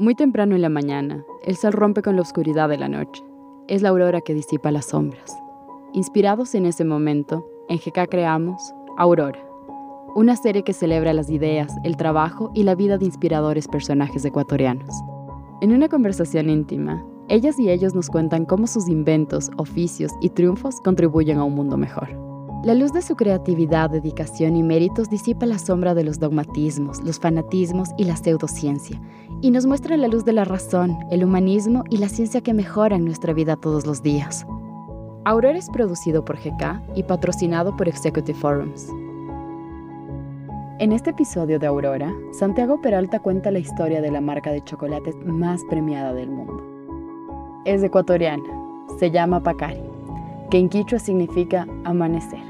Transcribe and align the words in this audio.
Muy 0.00 0.14
temprano 0.14 0.54
en 0.54 0.62
la 0.62 0.68
mañana, 0.68 1.24
el 1.42 1.56
sol 1.56 1.72
rompe 1.72 2.02
con 2.02 2.14
la 2.14 2.22
oscuridad 2.22 2.68
de 2.68 2.78
la 2.78 2.88
noche. 2.88 3.20
Es 3.66 3.82
la 3.82 3.88
aurora 3.88 4.20
que 4.20 4.32
disipa 4.32 4.70
las 4.70 4.86
sombras. 4.86 5.36
Inspirados 5.92 6.54
en 6.54 6.66
ese 6.66 6.84
momento, 6.84 7.44
en 7.68 7.78
GK 7.78 8.08
creamos 8.08 8.62
Aurora, 8.96 9.44
una 10.14 10.36
serie 10.36 10.62
que 10.62 10.72
celebra 10.72 11.12
las 11.14 11.30
ideas, 11.30 11.74
el 11.82 11.96
trabajo 11.96 12.52
y 12.54 12.62
la 12.62 12.76
vida 12.76 12.96
de 12.96 13.06
inspiradores 13.06 13.66
personajes 13.66 14.24
ecuatorianos. 14.24 14.94
En 15.62 15.72
una 15.72 15.88
conversación 15.88 16.48
íntima, 16.48 17.04
ellas 17.26 17.58
y 17.58 17.68
ellos 17.68 17.92
nos 17.92 18.08
cuentan 18.08 18.44
cómo 18.44 18.68
sus 18.68 18.88
inventos, 18.88 19.50
oficios 19.56 20.12
y 20.20 20.30
triunfos 20.30 20.80
contribuyen 20.84 21.38
a 21.38 21.44
un 21.44 21.56
mundo 21.56 21.76
mejor. 21.76 22.28
La 22.64 22.74
luz 22.74 22.92
de 22.92 23.02
su 23.02 23.14
creatividad, 23.14 23.88
dedicación 23.88 24.56
y 24.56 24.64
méritos 24.64 25.08
disipa 25.08 25.46
la 25.46 25.60
sombra 25.60 25.94
de 25.94 26.02
los 26.02 26.18
dogmatismos, 26.18 27.00
los 27.04 27.20
fanatismos 27.20 27.90
y 27.96 28.04
la 28.04 28.16
pseudociencia, 28.16 29.00
y 29.40 29.50
nos 29.50 29.66
muestra 29.66 29.96
la 29.96 30.08
luz 30.08 30.24
de 30.24 30.32
la 30.32 30.44
razón, 30.44 30.98
el 31.10 31.24
humanismo 31.24 31.84
y 31.90 31.98
la 31.98 32.08
ciencia 32.08 32.40
que 32.40 32.54
mejoran 32.54 33.04
nuestra 33.04 33.32
vida 33.32 33.56
todos 33.56 33.86
los 33.86 34.02
días. 34.02 34.46
Aurora 35.24 35.58
es 35.58 35.68
producido 35.70 36.24
por 36.24 36.36
GK 36.36 36.80
y 36.94 37.02
patrocinado 37.02 37.76
por 37.76 37.88
Executive 37.88 38.38
Forums. 38.38 38.88
En 40.80 40.92
este 40.92 41.10
episodio 41.10 41.58
de 41.58 41.66
Aurora, 41.66 42.14
Santiago 42.32 42.80
Peralta 42.80 43.20
cuenta 43.20 43.50
la 43.50 43.58
historia 43.58 44.00
de 44.00 44.10
la 44.10 44.20
marca 44.20 44.50
de 44.50 44.62
chocolates 44.62 45.14
más 45.24 45.62
premiada 45.68 46.12
del 46.14 46.30
mundo. 46.30 46.62
Es 47.64 47.82
ecuatoriana, 47.82 48.44
se 48.98 49.10
llama 49.10 49.42
Pacari, 49.42 49.82
que 50.50 50.58
en 50.58 50.68
quichua 50.68 50.98
significa 50.98 51.66
amanecer. 51.84 52.42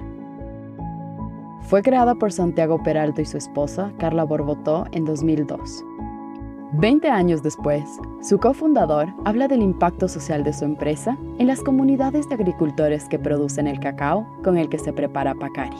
Fue 1.62 1.82
creada 1.82 2.14
por 2.14 2.32
Santiago 2.32 2.82
Peralta 2.82 3.20
y 3.20 3.26
su 3.26 3.36
esposa, 3.36 3.92
Carla 3.98 4.24
Borbotó, 4.24 4.86
en 4.92 5.04
2002. 5.04 5.84
Veinte 6.72 7.08
años 7.08 7.42
después, 7.42 7.82
su 8.22 8.38
cofundador 8.38 9.08
habla 9.24 9.48
del 9.48 9.62
impacto 9.62 10.06
social 10.06 10.44
de 10.44 10.52
su 10.52 10.66
empresa 10.66 11.16
en 11.38 11.46
las 11.46 11.60
comunidades 11.60 12.28
de 12.28 12.34
agricultores 12.34 13.06
que 13.08 13.18
producen 13.18 13.66
el 13.66 13.80
cacao 13.80 14.26
con 14.44 14.58
el 14.58 14.68
que 14.68 14.78
se 14.78 14.92
prepara 14.92 15.34
Pacari, 15.34 15.78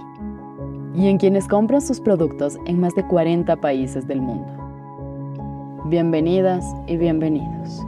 y 0.94 1.08
en 1.08 1.18
quienes 1.18 1.46
compran 1.46 1.82
sus 1.82 2.00
productos 2.00 2.56
en 2.64 2.80
más 2.80 2.94
de 2.94 3.06
40 3.06 3.56
países 3.56 4.08
del 4.08 4.22
mundo. 4.22 4.48
Bienvenidas 5.84 6.64
y 6.86 6.96
bienvenidos. 6.96 7.82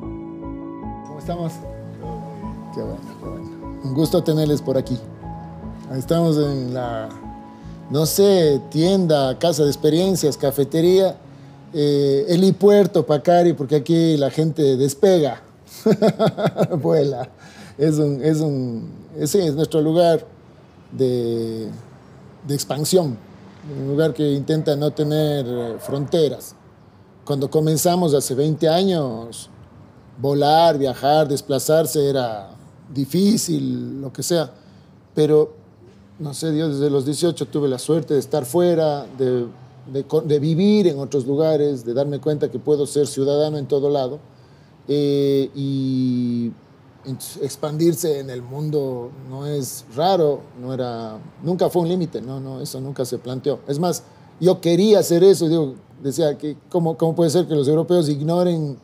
¿Cómo 0.00 1.18
estamos? 1.18 1.52
Qué 2.74 2.80
bueno, 2.80 3.00
qué 3.20 3.28
bueno. 3.28 3.50
Un 3.84 3.92
gusto 3.92 4.24
tenerles 4.24 4.62
por 4.62 4.78
aquí. 4.78 4.98
Estamos 5.94 6.38
en 6.38 6.72
la 6.72 7.10
no 7.90 8.06
sé, 8.06 8.58
tienda, 8.70 9.38
casa 9.38 9.64
de 9.64 9.68
experiencias, 9.68 10.38
cafetería, 10.38 11.18
eh, 11.74 12.26
helipuerto, 12.28 13.06
Pacari, 13.06 13.54
porque 13.54 13.76
aquí 13.76 14.16
la 14.16 14.30
gente 14.30 14.76
despega, 14.76 15.42
vuela. 16.82 17.28
Es 17.78 17.98
un, 17.98 18.22
es 18.22 18.40
un, 18.40 18.90
ese 19.18 19.46
es 19.46 19.54
nuestro 19.54 19.80
lugar 19.80 20.26
de, 20.90 21.68
de 22.46 22.54
expansión, 22.54 23.16
un 23.78 23.88
lugar 23.88 24.12
que 24.12 24.32
intenta 24.32 24.76
no 24.76 24.90
tener 24.90 25.46
eh, 25.48 25.76
fronteras. 25.78 26.54
Cuando 27.24 27.50
comenzamos 27.50 28.14
hace 28.14 28.34
20 28.34 28.68
años, 28.68 29.48
volar, 30.20 30.76
viajar, 30.76 31.28
desplazarse 31.28 32.08
era 32.08 32.50
difícil, 32.92 34.00
lo 34.00 34.12
que 34.12 34.22
sea, 34.22 34.50
pero 35.14 35.54
no 36.18 36.34
sé, 36.34 36.52
Dios, 36.52 36.78
desde 36.78 36.90
los 36.90 37.04
18 37.04 37.46
tuve 37.46 37.68
la 37.68 37.78
suerte 37.78 38.14
de 38.14 38.20
estar 38.20 38.44
fuera, 38.44 39.06
de, 39.18 39.46
de, 39.86 40.38
vivir 40.38 40.86
en 40.86 40.98
otros 40.98 41.26
lugares, 41.26 41.84
de 41.84 41.94
darme 41.94 42.20
cuenta 42.20 42.50
que 42.50 42.58
puedo 42.58 42.86
ser 42.86 43.06
ciudadano 43.06 43.58
en 43.58 43.66
todo 43.66 43.90
lado 43.90 44.18
eh, 44.88 45.50
y 45.54 46.52
expandirse 47.40 48.20
en 48.20 48.30
el 48.30 48.42
mundo 48.42 49.10
no 49.28 49.46
es 49.46 49.84
raro, 49.96 50.40
no 50.60 50.72
era, 50.72 51.18
nunca 51.42 51.68
fue 51.68 51.82
un 51.82 51.88
límite, 51.88 52.22
no, 52.22 52.38
no, 52.38 52.60
eso 52.60 52.80
nunca 52.80 53.04
se 53.04 53.18
planteó. 53.18 53.60
Es 53.66 53.78
más, 53.78 54.04
yo 54.40 54.60
quería 54.60 55.00
hacer 55.00 55.24
eso, 55.24 55.48
digo, 55.48 55.74
decía 56.02 56.38
que 56.38 56.56
cómo, 56.68 56.96
cómo 56.96 57.14
puede 57.14 57.30
ser 57.30 57.46
que 57.46 57.54
los 57.54 57.66
europeos 57.66 58.08
ignoren 58.08 58.78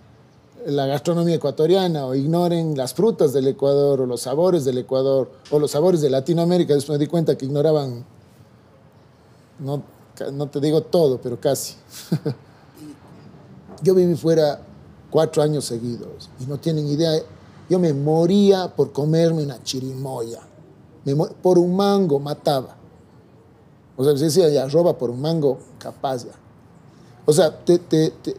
la 0.67 0.87
gastronomía 0.87 1.37
ecuatoriana 1.37 2.07
o 2.07 2.15
ignoren 2.15 2.77
las 2.77 2.93
frutas 2.93 3.33
del 3.33 3.47
Ecuador 3.47 4.01
o 4.01 4.07
los 4.07 4.23
sabores 4.23 4.65
del 4.65 4.79
Ecuador 4.79 5.31
o 5.51 5.59
los 5.59 5.71
sabores 5.71 6.01
de 6.01 6.11
Latinoamérica. 6.11 6.75
Después 6.75 6.99
me 6.99 7.05
di 7.05 7.09
cuenta 7.09 7.39
que 7.39 7.47
ignoraban, 7.47 8.05
no, 9.61 9.83
no 10.33 10.49
te 10.49 10.61
digo 10.61 10.83
todo, 10.83 11.21
pero 11.21 11.41
casi. 11.41 11.75
yo 13.83 13.95
viví 13.95 14.15
fuera 14.17 14.61
cuatro 15.11 15.43
años 15.43 15.65
seguidos 15.65 16.31
y 16.41 16.47
no 16.47 16.59
tienen 16.59 16.87
idea. 16.89 17.13
Yo 17.69 17.79
me 17.79 17.93
moría 17.93 18.75
por 18.75 18.93
comerme 18.93 19.43
una 19.43 19.63
chirimoya. 19.63 20.41
por 21.43 21.59
un 21.59 21.77
mango 21.77 22.19
mataba. 22.19 22.77
O 23.97 24.05
sea, 24.05 24.17
se 24.17 24.27
decía, 24.27 24.49
ya 24.49 24.69
roba 24.69 24.97
por 24.97 25.11
un 25.11 25.21
mango, 25.21 25.59
capaz 25.79 26.25
ya. 26.25 26.33
O 27.27 27.33
sea, 27.33 27.65
te, 27.65 27.79
te, 27.79 28.11
te, 28.11 28.35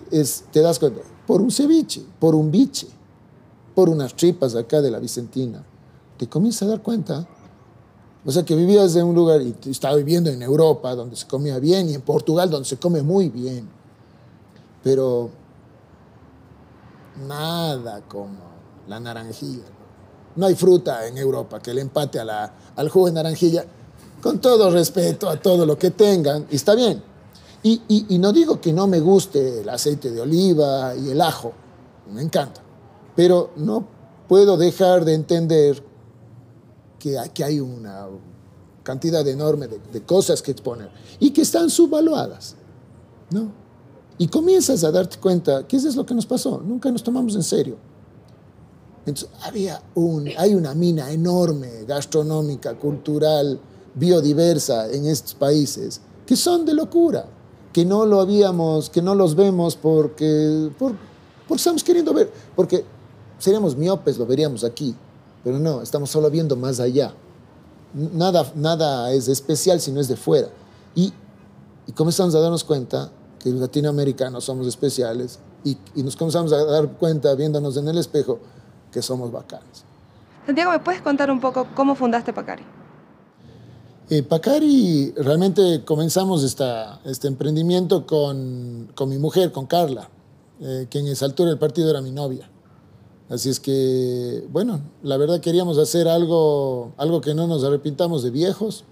te 0.51 0.61
das 0.61 0.79
cuenta 0.79 1.01
por 1.29 1.41
un 1.41 1.51
ceviche, 1.51 2.01
por 2.17 2.33
un 2.33 2.49
biche, 2.49 2.87
por 3.75 3.87
unas 3.87 4.15
tripas 4.15 4.55
acá 4.55 4.81
de 4.81 4.89
la 4.89 4.97
Vicentina. 4.97 5.63
Te 6.17 6.27
comienzas 6.27 6.63
a 6.63 6.71
dar 6.71 6.81
cuenta. 6.81 7.27
O 8.25 8.31
sea, 8.31 8.43
que 8.43 8.55
vivías 8.55 8.95
en 8.95 9.05
un 9.05 9.15
lugar 9.15 9.41
y 9.41 9.55
estaba 9.69 9.95
viviendo 9.95 10.29
en 10.29 10.41
Europa, 10.41 10.93
donde 10.93 11.15
se 11.15 11.25
comía 11.25 11.57
bien, 11.59 11.89
y 11.89 11.93
en 11.93 12.01
Portugal, 12.01 12.49
donde 12.49 12.67
se 12.67 12.77
come 12.77 13.01
muy 13.01 13.29
bien. 13.29 13.69
Pero 14.83 15.29
nada 17.27 18.01
como 18.07 18.37
la 18.87 18.99
naranjilla. 18.99 19.63
No 20.35 20.45
hay 20.45 20.55
fruta 20.55 21.07
en 21.07 21.17
Europa 21.17 21.59
que 21.59 21.73
le 21.73 21.81
empate 21.81 22.19
al 22.19 22.89
jugo 22.89 23.07
de 23.07 23.13
naranjilla, 23.13 23.65
con 24.21 24.39
todo 24.39 24.69
respeto 24.69 25.29
a 25.29 25.37
todo 25.39 25.65
lo 25.65 25.77
que 25.77 25.91
tengan, 25.91 26.45
y 26.51 26.55
está 26.55 26.75
bien. 26.75 27.01
Y, 27.61 28.17
no 28.19 28.31
digo 28.31 28.61
que 28.61 28.71
no 28.71 28.87
me 28.87 29.01
guste 29.01 29.61
el 29.61 29.69
aceite 29.69 30.11
de 30.11 30.21
oliva 30.21 30.95
y 30.95 31.09
el 31.09 31.19
ajo, 31.19 31.51
me 32.09 32.21
encanta, 32.21 32.61
pero 33.15 33.51
no 33.57 33.85
puedo 34.29 34.55
dejar 34.55 35.03
de 35.03 35.13
entender 35.13 35.83
que 36.99 37.17
aquí 37.17 37.43
hay 37.43 37.59
una 37.59 38.07
cantidad 38.83 39.27
enorme 39.27 39.67
de, 39.67 40.01
cosas 40.03 40.41
que 40.41 40.51
exponer 40.51 40.89
y 41.19 41.31
que 41.31 41.41
están 41.41 41.69
subvaluadas, 41.69 42.55
¿no? 43.31 43.51
Y 44.17 44.27
comienzas 44.27 44.83
a 44.83 44.91
darte 44.91 45.17
cuenta 45.17 45.65
que 45.65 45.77
eso 45.77 45.87
es 45.87 45.95
lo 45.95 46.05
que 46.05 46.13
nos 46.13 46.25
pasó, 46.25 46.61
nunca 46.63 46.91
nos 46.91 47.01
tomamos 47.01 47.35
en 47.35 47.43
serio. 47.43 47.77
Entonces, 49.05 49.29
había 49.41 49.81
un, 49.95 50.29
hay 50.37 50.53
una 50.53 50.75
mina 50.75 51.09
enorme, 51.11 51.85
gastronómica, 51.87 52.77
cultural, 52.77 53.59
biodiversa 53.95 54.91
en 54.91 55.05
estos 55.07 55.33
países 55.33 56.01
que 56.25 56.35
son 56.35 56.65
de 56.65 56.73
locura 56.73 57.25
que 57.73 57.85
no 57.85 58.05
lo 58.05 58.19
habíamos, 58.19 58.89
que 58.89 59.01
no 59.01 59.15
los 59.15 59.35
vemos 59.35 59.75
porque, 59.75 60.69
por, 60.77 60.93
porque 61.47 61.59
estamos 61.59 61.83
queriendo 61.83 62.13
ver, 62.13 62.31
porque 62.55 62.83
seríamos 63.37 63.75
miopes, 63.75 64.17
lo 64.17 64.25
veríamos 64.25 64.63
aquí, 64.63 64.95
pero 65.43 65.59
no, 65.59 65.81
estamos 65.81 66.09
solo 66.09 66.29
viendo 66.29 66.55
más 66.55 66.79
allá. 66.79 67.13
Nada, 67.93 68.51
nada 68.55 69.11
es 69.11 69.27
especial 69.27 69.79
si 69.79 69.91
no 69.91 69.99
es 69.99 70.07
de 70.07 70.15
fuera. 70.15 70.49
Y, 70.95 71.13
y 71.87 71.91
comenzamos 71.93 72.35
a 72.35 72.39
darnos 72.39 72.63
cuenta 72.63 73.09
que 73.39 73.49
los 73.49 73.61
latinoamericanos 73.61 74.43
somos 74.43 74.67
especiales 74.67 75.39
y, 75.63 75.77
y, 75.95 76.03
nos 76.03 76.15
comenzamos 76.15 76.51
a 76.53 76.63
dar 76.63 76.87
cuenta 76.89 77.33
viéndonos 77.35 77.77
en 77.77 77.87
el 77.87 77.97
espejo 77.97 78.39
que 78.91 79.01
somos 79.01 79.31
bacanes. 79.31 79.83
Santiago, 80.45 80.71
¿me 80.71 80.79
puedes 80.79 81.01
contar 81.01 81.31
un 81.31 81.39
poco 81.39 81.67
cómo 81.75 81.95
fundaste 81.95 82.33
Pacari? 82.33 82.63
Eh, 84.09 84.23
Pacari, 84.23 85.13
realmente 85.17 85.83
comenzamos 85.85 86.43
esta, 86.43 86.99
este 87.05 87.27
emprendimiento 87.27 88.07
con, 88.07 88.91
con, 88.95 89.07
mi 89.07 89.19
mujer, 89.19 89.51
con 89.51 89.67
Carla, 89.67 90.09
eh, 90.59 90.87
que 90.89 90.97
en 90.97 91.07
esa 91.07 91.25
altura 91.25 91.49
del 91.49 91.59
partido 91.59 91.91
era 91.91 92.01
mi 92.01 92.11
novia. 92.11 92.49
Así 93.29 93.49
es 93.49 93.59
que, 93.59 94.47
bueno, 94.51 94.81
la 95.03 95.17
verdad 95.17 95.39
queríamos 95.39 95.77
hacer 95.77 96.07
algo, 96.07 96.93
algo 96.97 97.21
que 97.21 97.35
no 97.35 97.45
nos 97.45 97.63
arrepintamos 97.63 98.23
de 98.23 98.31
viejos, 98.31 98.85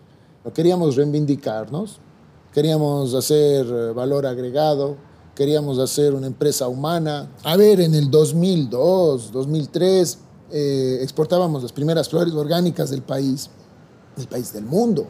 queríamos 0.53 0.95
reivindicarnos, 0.95 1.97
queríamos 2.53 3.13
hacer 3.15 3.65
eh, 3.65 3.91
valor 3.93 4.27
agregado, 4.27 4.95
queríamos 5.35 5.79
hacer 5.79 6.13
una 6.13 6.27
empresa 6.27 6.67
humana. 6.67 7.31
A 7.43 7.57
ver, 7.57 7.81
en 7.81 7.95
el 7.95 8.11
2002, 8.11 9.31
2003, 9.31 10.19
eh, 10.51 10.99
exportábamos 11.01 11.63
las 11.63 11.73
primeras 11.73 12.07
flores 12.07 12.33
orgánicas 12.33 12.91
del 12.91 13.01
país 13.01 13.49
el 14.17 14.27
país 14.27 14.51
del 14.53 14.65
mundo. 14.65 15.07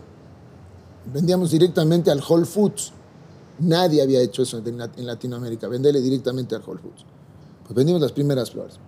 Vendíamos 1.13 1.51
directamente 1.51 2.11
al 2.11 2.21
Whole 2.27 2.45
Foods. 2.45 2.91
Nadie 3.59 4.01
había 4.01 4.21
hecho 4.21 4.43
eso 4.43 4.61
en 4.65 5.05
Latinoamérica, 5.05 5.67
venderle 5.67 6.01
directamente 6.01 6.55
al 6.55 6.61
Whole 6.65 6.79
Foods. 6.79 7.05
Pues 7.63 7.75
vendimos 7.75 8.01
las 8.01 8.11
primeras 8.11 8.51
flores. 8.51 8.79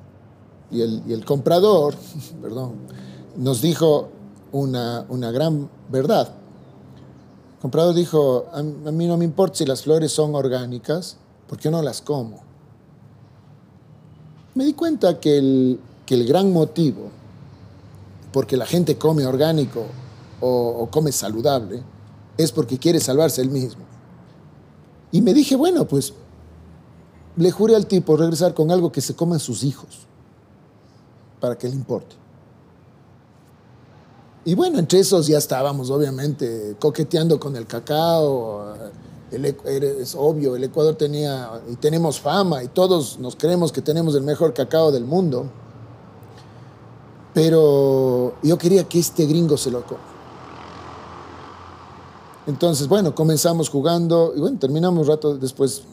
Y 0.71 0.81
el, 0.81 1.25
comprador, 1.25 1.95
perdón, 2.41 2.73
nos 3.37 3.61
dijo 3.61 4.09
una, 4.51 5.05
gran 5.31 5.69
verdad. 5.89 6.29
El 7.55 7.61
comprador 7.61 7.95
dijo, 7.95 8.45
a, 8.53 8.61
mí 8.61 9.07
no 9.07 9.17
me 9.17 9.25
importa 9.25 9.57
si 9.57 9.65
las 9.65 9.83
flores 9.83 10.11
son 10.11 10.35
orgánicas, 10.35 11.17
porque 11.47 11.65
yo 11.65 11.71
no 11.71 11.81
las 11.81 12.01
como. 12.01 12.41
me 14.55 14.65
di 14.65 14.73
cuenta 14.73 15.19
que 15.19 15.37
el, 15.37 15.79
que 16.05 16.15
el 16.15 16.27
gran 16.27 16.53
motivo 16.53 17.09
porque 18.31 18.57
la 18.57 18.65
gente 18.65 18.97
come 18.97 19.25
orgánico 19.25 19.85
o, 20.39 20.49
o 20.49 20.89
come 20.91 21.11
saludable 21.11 21.81
es 22.37 22.51
porque 22.51 22.77
quiere 22.77 22.99
salvarse 22.99 23.41
él 23.41 23.49
mismo. 23.49 23.83
Y 25.11 25.21
me 25.21 25.33
dije, 25.33 25.55
bueno, 25.55 25.87
pues 25.87 26.13
le 27.35 27.51
juré 27.51 27.75
al 27.75 27.87
tipo 27.87 28.15
regresar 28.15 28.53
con 28.53 28.71
algo 28.71 28.91
que 28.91 29.01
se 29.01 29.15
coman 29.15 29.39
sus 29.39 29.63
hijos, 29.63 30.07
para 31.39 31.57
que 31.57 31.67
le 31.67 31.75
importe. 31.75 32.15
Y 34.45 34.55
bueno, 34.55 34.79
entre 34.79 34.99
esos 34.99 35.27
ya 35.27 35.37
estábamos, 35.37 35.89
obviamente, 35.89 36.75
coqueteando 36.79 37.39
con 37.39 37.55
el 37.55 37.67
cacao. 37.67 38.73
El, 39.31 39.45
es 39.45 40.15
obvio, 40.15 40.55
el 40.55 40.63
Ecuador 40.63 40.95
tenía 40.95 41.61
y 41.69 41.75
tenemos 41.75 42.19
fama 42.19 42.63
y 42.63 42.67
todos 42.67 43.19
nos 43.19 43.35
creemos 43.35 43.71
que 43.71 43.81
tenemos 43.81 44.15
el 44.15 44.23
mejor 44.23 44.53
cacao 44.53 44.91
del 44.91 45.05
mundo. 45.05 45.45
Pero 47.33 48.33
yo 48.41 48.57
quería 48.57 48.85
que 48.85 48.99
este 48.99 49.25
gringo 49.27 49.55
se 49.55 49.69
lo 49.69 49.85
coma. 49.85 49.99
Entonces, 52.47 52.87
bueno, 52.87 53.13
comenzamos 53.13 53.69
jugando 53.69 54.33
y 54.35 54.39
bueno, 54.39 54.57
terminamos 54.57 55.03
un 55.03 55.07
rato 55.07 55.37
después, 55.37 55.83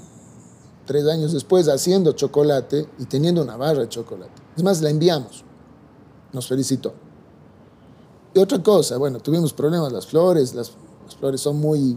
tres 0.86 1.06
años 1.06 1.32
después, 1.32 1.68
haciendo 1.68 2.12
chocolate 2.12 2.88
y 2.98 3.04
teniendo 3.04 3.42
una 3.42 3.58
barra 3.58 3.82
de 3.82 3.88
chocolate. 3.90 4.45
Es 4.56 4.62
más, 4.62 4.80
la 4.80 4.90
enviamos. 4.90 5.44
Nos 6.32 6.46
felicitó. 6.48 6.94
Y 8.34 8.38
otra 8.38 8.62
cosa, 8.62 8.96
bueno, 8.98 9.18
tuvimos 9.20 9.52
problemas, 9.52 9.92
las 9.92 10.06
flores, 10.06 10.54
las, 10.54 10.72
flores 11.18 11.40
son 11.40 11.58
muy, 11.58 11.96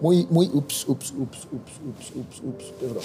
muy, 0.00 0.26
muy, 0.28 0.50
ups, 0.52 0.86
ups, 0.88 1.12
ups, 1.16 1.48
ups, 1.50 1.72
ups, 1.86 2.12
ups, 2.14 2.42
ups, 2.44 2.64
perdón. 2.78 3.02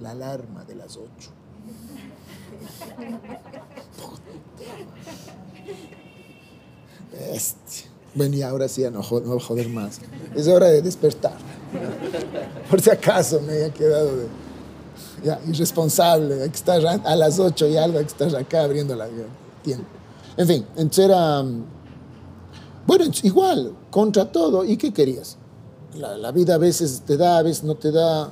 La 0.00 0.10
alarma 0.10 0.64
de 0.64 0.74
las 0.74 0.96
ocho. 0.96 1.30
Bestia. 7.12 7.90
Bueno, 8.14 8.36
y 8.36 8.42
ahora 8.42 8.68
sí, 8.68 8.82
no, 8.82 8.90
no 8.90 9.02
voy 9.02 9.38
a 9.38 9.40
joder 9.40 9.68
más. 9.68 10.00
Es 10.34 10.48
hora 10.48 10.66
de 10.66 10.82
despertar. 10.82 11.36
Por 12.68 12.80
si 12.80 12.90
acaso 12.90 13.40
me 13.40 13.52
haya 13.52 13.72
quedado 13.72 14.16
de, 14.16 14.26
irresponsable. 15.48 16.42
Hay 16.42 16.50
que 16.50 16.56
estar 16.56 16.84
a 16.86 17.16
las 17.16 17.38
8 17.38 17.68
y 17.68 17.76
algo, 17.76 17.98
hay 17.98 18.04
que 18.04 18.10
estar 18.10 18.34
acá 18.36 18.64
abriendo 18.64 18.94
la 18.96 19.06
tienda. 19.62 19.84
En 20.36 20.46
fin, 20.46 20.66
entonces 20.76 21.04
era. 21.06 21.44
Bueno, 22.86 23.04
igual, 23.22 23.72
contra 23.90 24.30
todo. 24.30 24.64
¿Y 24.64 24.76
qué 24.76 24.92
querías? 24.92 25.36
La, 25.94 26.32
vida 26.32 26.54
a 26.54 26.58
veces 26.58 27.02
te 27.06 27.16
da, 27.16 27.38
a 27.38 27.42
veces 27.42 27.64
no 27.64 27.74
te 27.74 27.92
da. 27.92 28.30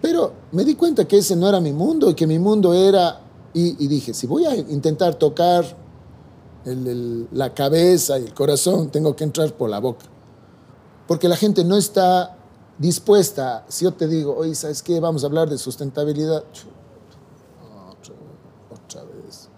Pero 0.00 0.32
me 0.52 0.64
di 0.64 0.74
cuenta 0.74 1.06
que 1.06 1.18
ese 1.18 1.36
no 1.36 1.48
era 1.48 1.60
mi 1.60 1.72
mundo 1.72 2.10
y 2.10 2.14
que 2.14 2.26
mi 2.26 2.38
mundo 2.38 2.72
era. 2.72 3.20
Y, 3.52 3.86
dije, 3.88 4.14
si 4.14 4.26
voy 4.26 4.44
a 4.44 4.54
intentar 4.54 5.16
tocar 5.16 5.64
la 6.64 7.52
cabeza 7.52 8.18
y 8.18 8.24
el 8.24 8.34
corazón, 8.34 8.90
tengo 8.90 9.14
que 9.16 9.24
entrar 9.24 9.52
por 9.54 9.68
la 9.68 9.80
boca. 9.80 10.06
Porque 11.08 11.28
la 11.28 11.36
gente 11.36 11.64
no 11.64 11.76
está 11.76 12.38
dispuesta, 12.80 13.66
si 13.68 13.84
yo 13.84 13.92
te 13.92 14.08
digo, 14.08 14.34
oye, 14.34 14.54
¿sabes 14.54 14.82
qué? 14.82 14.98
Vamos 15.00 15.22
a 15.22 15.26
hablar 15.26 15.50
de 15.50 15.58
sustentabilidad. 15.58 16.42
Otra, 17.90 18.14
otra 18.70 19.04
vez. 19.04 19.48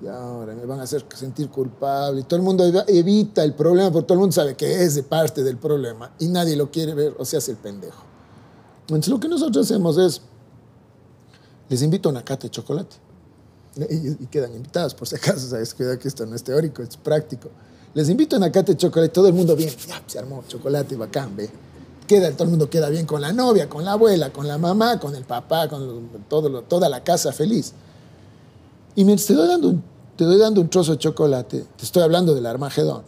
Y 0.00 0.06
ahora 0.06 0.54
me 0.54 0.64
van 0.64 0.80
a 0.80 0.84
hacer 0.84 1.04
sentir 1.14 1.50
culpable. 1.50 2.22
Y 2.22 2.24
todo 2.24 2.36
el 2.36 2.42
mundo 2.42 2.64
evita 2.86 3.44
el 3.44 3.52
problema, 3.52 3.92
porque 3.92 4.06
todo 4.06 4.14
el 4.14 4.20
mundo 4.20 4.32
sabe 4.32 4.56
que 4.56 4.82
es 4.82 4.94
de 4.94 5.02
parte 5.02 5.44
del 5.44 5.58
problema 5.58 6.10
y 6.18 6.28
nadie 6.28 6.56
lo 6.56 6.70
quiere 6.70 6.94
ver, 6.94 7.14
o 7.18 7.24
sea, 7.26 7.38
hace 7.38 7.50
el 7.50 7.58
pendejo. 7.58 8.02
Entonces, 8.80 9.10
lo 9.10 9.20
que 9.20 9.28
nosotros 9.28 9.66
hacemos 9.66 9.98
es, 9.98 10.22
les 11.68 11.82
invito 11.82 12.08
a 12.08 12.12
una 12.12 12.24
cata 12.24 12.44
de 12.44 12.50
chocolate. 12.50 12.96
Y, 13.76 14.24
y 14.24 14.26
quedan 14.28 14.54
invitados, 14.54 14.94
por 14.94 15.06
si 15.06 15.16
acaso, 15.16 15.46
sabes, 15.46 15.74
cuidado 15.74 15.98
que 15.98 16.08
esto 16.08 16.24
no 16.24 16.34
es 16.34 16.42
teórico, 16.42 16.82
es 16.82 16.96
práctico. 16.96 17.50
Les 17.92 18.08
invito 18.08 18.36
a 18.36 18.38
una 18.38 18.50
cata 18.50 18.72
de 18.72 18.78
chocolate, 18.78 19.12
todo 19.12 19.28
el 19.28 19.34
mundo 19.34 19.54
bien, 19.54 19.74
ya, 19.86 20.02
se 20.06 20.18
armó 20.18 20.42
chocolate, 20.48 20.96
bacán, 20.96 21.36
ve. 21.36 21.67
Queda, 22.08 22.32
todo 22.32 22.44
el 22.44 22.50
mundo 22.50 22.68
queda 22.68 22.88
bien 22.88 23.06
con 23.06 23.20
la 23.20 23.32
novia, 23.32 23.68
con 23.68 23.84
la 23.84 23.92
abuela, 23.92 24.32
con 24.32 24.48
la 24.48 24.58
mamá, 24.58 24.98
con 24.98 25.14
el 25.14 25.24
papá, 25.24 25.68
con 25.68 26.08
todo, 26.28 26.62
toda 26.62 26.88
la 26.88 27.04
casa 27.04 27.32
feliz. 27.32 27.74
Y 28.96 29.04
mientras 29.04 29.28
te 29.28 29.34
doy, 29.34 29.46
dando 29.46 29.68
un, 29.68 29.84
te 30.16 30.24
doy 30.24 30.38
dando 30.38 30.60
un 30.60 30.68
trozo 30.68 30.92
de 30.92 30.98
chocolate, 30.98 31.66
te 31.76 31.84
estoy 31.84 32.02
hablando 32.02 32.34
del 32.34 32.46
Armagedón. 32.46 33.02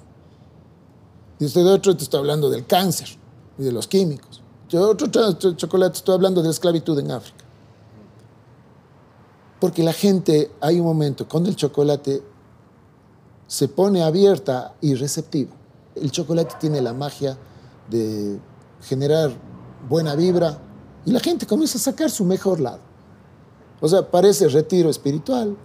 Y 1.41 1.49
te 1.49 1.61
doy 1.61 1.73
otro, 1.73 1.97
te 1.97 2.05
estoy 2.05 2.21
hablando 2.21 2.49
del 2.49 2.67
cáncer 2.67 3.09
y 3.59 3.65
de 3.65 3.73
los 3.73 3.89
químicos. 3.89 4.41
Yo 4.69 4.89
otro 4.89 5.11
trozo 5.11 5.51
de 5.51 5.57
chocolate, 5.57 5.97
estoy 5.97 6.15
hablando 6.15 6.43
de 6.43 6.49
la 6.49 6.53
esclavitud 6.53 6.97
en 7.01 7.11
África. 7.11 7.45
Porque 9.59 9.83
la 9.83 9.93
gente, 9.93 10.53
hay 10.61 10.79
un 10.79 10.87
momento, 10.87 11.27
con 11.27 11.47
el 11.47 11.57
chocolate 11.57 12.23
se 13.47 13.67
pone 13.67 14.03
abierta 14.03 14.75
y 14.81 14.95
receptiva. 14.95 15.51
El 15.97 16.13
chocolate 16.13 16.55
tiene 16.61 16.81
la 16.81 16.93
magia 16.93 17.37
de 17.91 18.39
generar 18.83 19.31
buena 19.89 20.15
vibra 20.15 20.59
y 21.05 21.11
la 21.11 21.21
gente 21.21 21.47
comienza 21.47 21.79
a 21.79 21.81
sacar 21.81 22.11
su 22.11 22.25
mejor 22.25 22.61
lado. 22.61 22.81
O 23.81 23.89
sea, 23.89 24.09
parece 24.11 24.49
retiro 24.49 24.91
espiritual, 24.91 25.57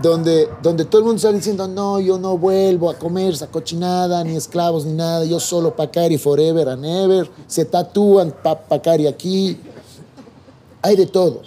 donde, 0.00 0.48
donde 0.62 0.84
todo 0.84 1.00
el 1.00 1.04
mundo 1.06 1.16
está 1.16 1.32
diciendo, 1.32 1.66
no, 1.66 1.98
yo 2.00 2.18
no 2.18 2.38
vuelvo 2.38 2.88
a 2.88 2.94
comer 2.94 3.32
esa 3.32 3.48
cochinada, 3.48 4.22
ni 4.22 4.36
esclavos, 4.36 4.86
ni 4.86 4.92
nada, 4.92 5.24
yo 5.24 5.40
solo 5.40 5.74
Pacari 5.74 6.18
forever 6.18 6.68
and 6.68 6.84
ever, 6.84 7.28
se 7.46 7.64
tatúan 7.64 8.32
pa 8.42 8.58
Pacari 8.58 9.06
aquí, 9.06 9.58
hay 10.80 10.96
de 10.96 11.06
todo. 11.06 11.42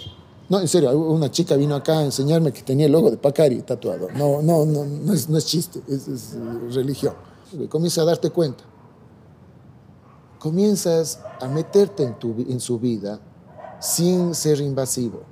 No, 0.48 0.60
en 0.60 0.68
serio, 0.68 0.96
una 0.96 1.30
chica 1.30 1.56
vino 1.56 1.74
acá 1.74 1.98
a 1.98 2.04
enseñarme 2.04 2.52
que 2.52 2.62
tenía 2.62 2.86
el 2.86 2.92
logo 2.92 3.10
de 3.10 3.16
Pacari 3.16 3.62
tatuado. 3.62 4.08
No, 4.14 4.42
no, 4.42 4.64
no, 4.64 4.84
no 4.84 5.12
es, 5.12 5.28
no 5.28 5.38
es 5.38 5.46
chiste, 5.46 5.80
es, 5.88 6.06
es 6.06 6.36
religión. 6.72 7.14
Comienza 7.68 8.02
a 8.02 8.04
darte 8.04 8.30
cuenta. 8.30 8.62
Comienzas 10.38 11.20
a 11.40 11.48
meterte 11.48 12.02
en, 12.02 12.18
tu, 12.18 12.34
en 12.48 12.60
su 12.60 12.78
vida 12.78 13.20
sin 13.80 14.34
ser 14.34 14.60
invasivo. 14.60 15.22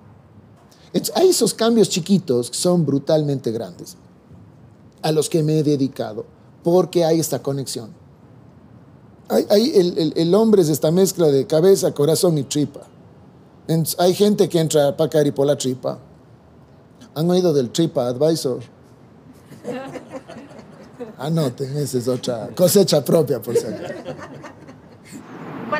Entonces, 0.92 1.16
hay 1.16 1.28
esos 1.30 1.54
cambios 1.54 1.88
chiquitos 1.88 2.50
que 2.50 2.56
son 2.56 2.86
brutalmente 2.86 3.50
grandes, 3.50 3.96
a 5.02 5.12
los 5.12 5.28
que 5.28 5.42
me 5.42 5.58
he 5.58 5.62
dedicado, 5.62 6.24
porque 6.62 7.04
hay 7.04 7.20
esta 7.20 7.42
conexión. 7.42 7.90
Hay, 9.28 9.46
hay 9.50 9.72
el, 9.74 9.98
el, 9.98 10.12
el 10.16 10.34
hombre 10.34 10.62
es 10.62 10.68
esta 10.68 10.90
mezcla 10.90 11.26
de 11.26 11.46
cabeza, 11.46 11.92
corazón 11.92 12.38
y 12.38 12.44
tripa. 12.44 12.82
Entonces, 13.66 13.98
hay 13.98 14.14
gente 14.14 14.48
que 14.48 14.60
entra 14.60 14.88
a 14.88 14.96
Pacari 14.96 15.30
por 15.30 15.46
la 15.46 15.56
tripa. 15.56 15.98
¿Han 17.14 17.30
oído 17.30 17.52
del 17.52 17.70
Tripa 17.70 18.08
Advisor? 18.08 18.60
Anoten, 21.18 21.76
esa 21.76 21.98
es 21.98 22.08
otra 22.08 22.50
cosecha 22.54 23.04
propia, 23.04 23.40
por 23.40 23.56
si. 23.56 23.66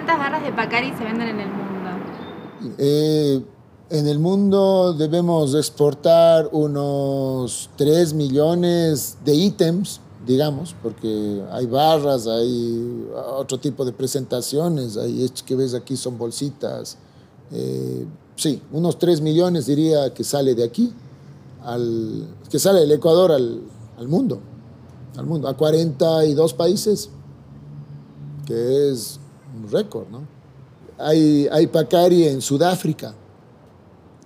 ¿Cuántas 0.05 0.19
barras 0.19 0.43
de 0.43 0.53
Pacari 0.53 0.93
se 0.99 1.03
venden 1.03 1.29
en 1.29 1.41
el 1.41 1.49
mundo? 1.49 2.75
Eh, 2.77 3.43
en 3.89 4.07
el 4.07 4.19
mundo 4.19 4.93
debemos 4.93 5.55
exportar 5.55 6.51
unos 6.53 7.71
3 7.77 8.13
millones 8.13 9.17
de 9.25 9.35
ítems, 9.35 10.03
digamos, 10.27 10.77
porque 10.83 11.43
hay 11.51 11.65
barras, 11.65 12.27
hay 12.27 13.09
otro 13.35 13.59
tipo 13.59 13.87
de 13.87 13.93
presentaciones, 13.93 14.99
hay 14.99 15.27
que 15.47 15.57
ves 15.57 15.73
aquí 15.73 15.97
son 15.97 16.19
bolsitas. 16.19 16.99
Eh, 17.51 18.05
sí, 18.37 18.61
unos 18.73 18.99
3 18.99 19.23
millones 19.23 19.65
diría 19.65 20.13
que 20.13 20.23
sale 20.23 20.55
de 20.55 20.65
aquí, 20.65 20.93
al, 21.63 22.29
que 22.51 22.59
sale 22.59 22.81
del 22.81 22.93
Ecuador 22.93 23.33
al, 23.33 23.63
al 23.97 24.09
mundo, 24.09 24.39
al 25.17 25.25
mundo, 25.25 25.49
a 25.49 25.57
42 25.57 26.53
países, 26.53 27.09
que 28.45 28.91
es 28.91 29.19
un 29.55 29.71
récord, 29.71 30.09
¿no? 30.11 30.27
Hay, 30.99 31.49
hay 31.51 31.67
Pacari 31.67 32.29
en 32.29 32.41
Sudáfrica. 32.41 33.15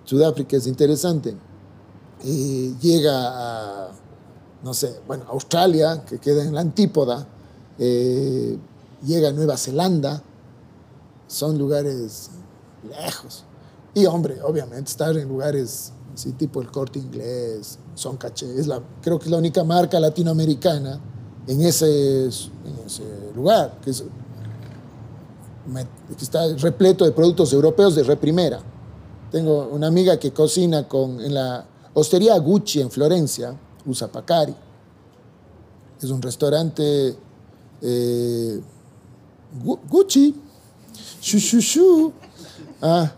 Sudáfrica 0.04 0.56
es 0.56 0.66
interesante. 0.66 1.35
Y 2.25 2.76
llega 2.78 3.12
a, 3.14 3.90
no 4.62 4.75
sé, 4.75 5.00
bueno, 5.06 5.25
Australia, 5.28 6.04
que 6.04 6.18
queda 6.18 6.42
en 6.44 6.54
la 6.54 6.61
antípoda. 6.61 7.26
Eh, 7.78 8.58
llega 9.04 9.28
a 9.28 9.32
Nueva 9.32 9.56
Zelanda. 9.56 10.23
Son 11.26 11.58
lugares 11.58 12.30
lejos. 12.88 13.44
Y 13.94 14.06
hombre, 14.06 14.40
obviamente 14.42 14.90
estar 14.90 15.16
en 15.16 15.28
lugares 15.28 15.92
así 16.18 16.32
tipo 16.32 16.61
el 16.61 16.70
corte 16.70 16.99
inglés, 16.99 17.78
son 17.94 18.16
caché, 18.16 18.58
es 18.58 18.66
la, 18.66 18.82
creo 19.00 19.18
que 19.18 19.26
es 19.26 19.30
la 19.30 19.38
única 19.38 19.62
marca 19.62 20.00
latinoamericana 20.00 21.00
en 21.47 21.62
ese, 21.62 22.25
en 22.25 22.78
ese 22.85 23.04
lugar, 23.37 23.78
que, 23.82 23.90
es, 23.90 24.04
está 26.21 26.55
repleto 26.57 27.05
de 27.05 27.13
productos 27.13 27.53
europeos 27.53 27.95
de 27.95 28.03
reprimera. 28.03 28.61
Tengo 29.31 29.69
una 29.69 29.87
amiga 29.87 30.19
que 30.19 30.33
cocina 30.33 30.89
con, 30.89 31.21
en 31.21 31.35
la 31.35 31.65
hostería 31.95 32.39
Gucci 32.39 32.81
en 32.81 32.91
Florencia, 32.91 33.55
usa 33.87 34.09
Pacari. 34.09 34.55
Es 36.01 36.11
un 36.11 36.23
restaurante 36.23 37.17
eh, 37.83 38.61
Gucci, 39.89 40.35
shu. 41.21 42.13
Ah, 42.81 43.13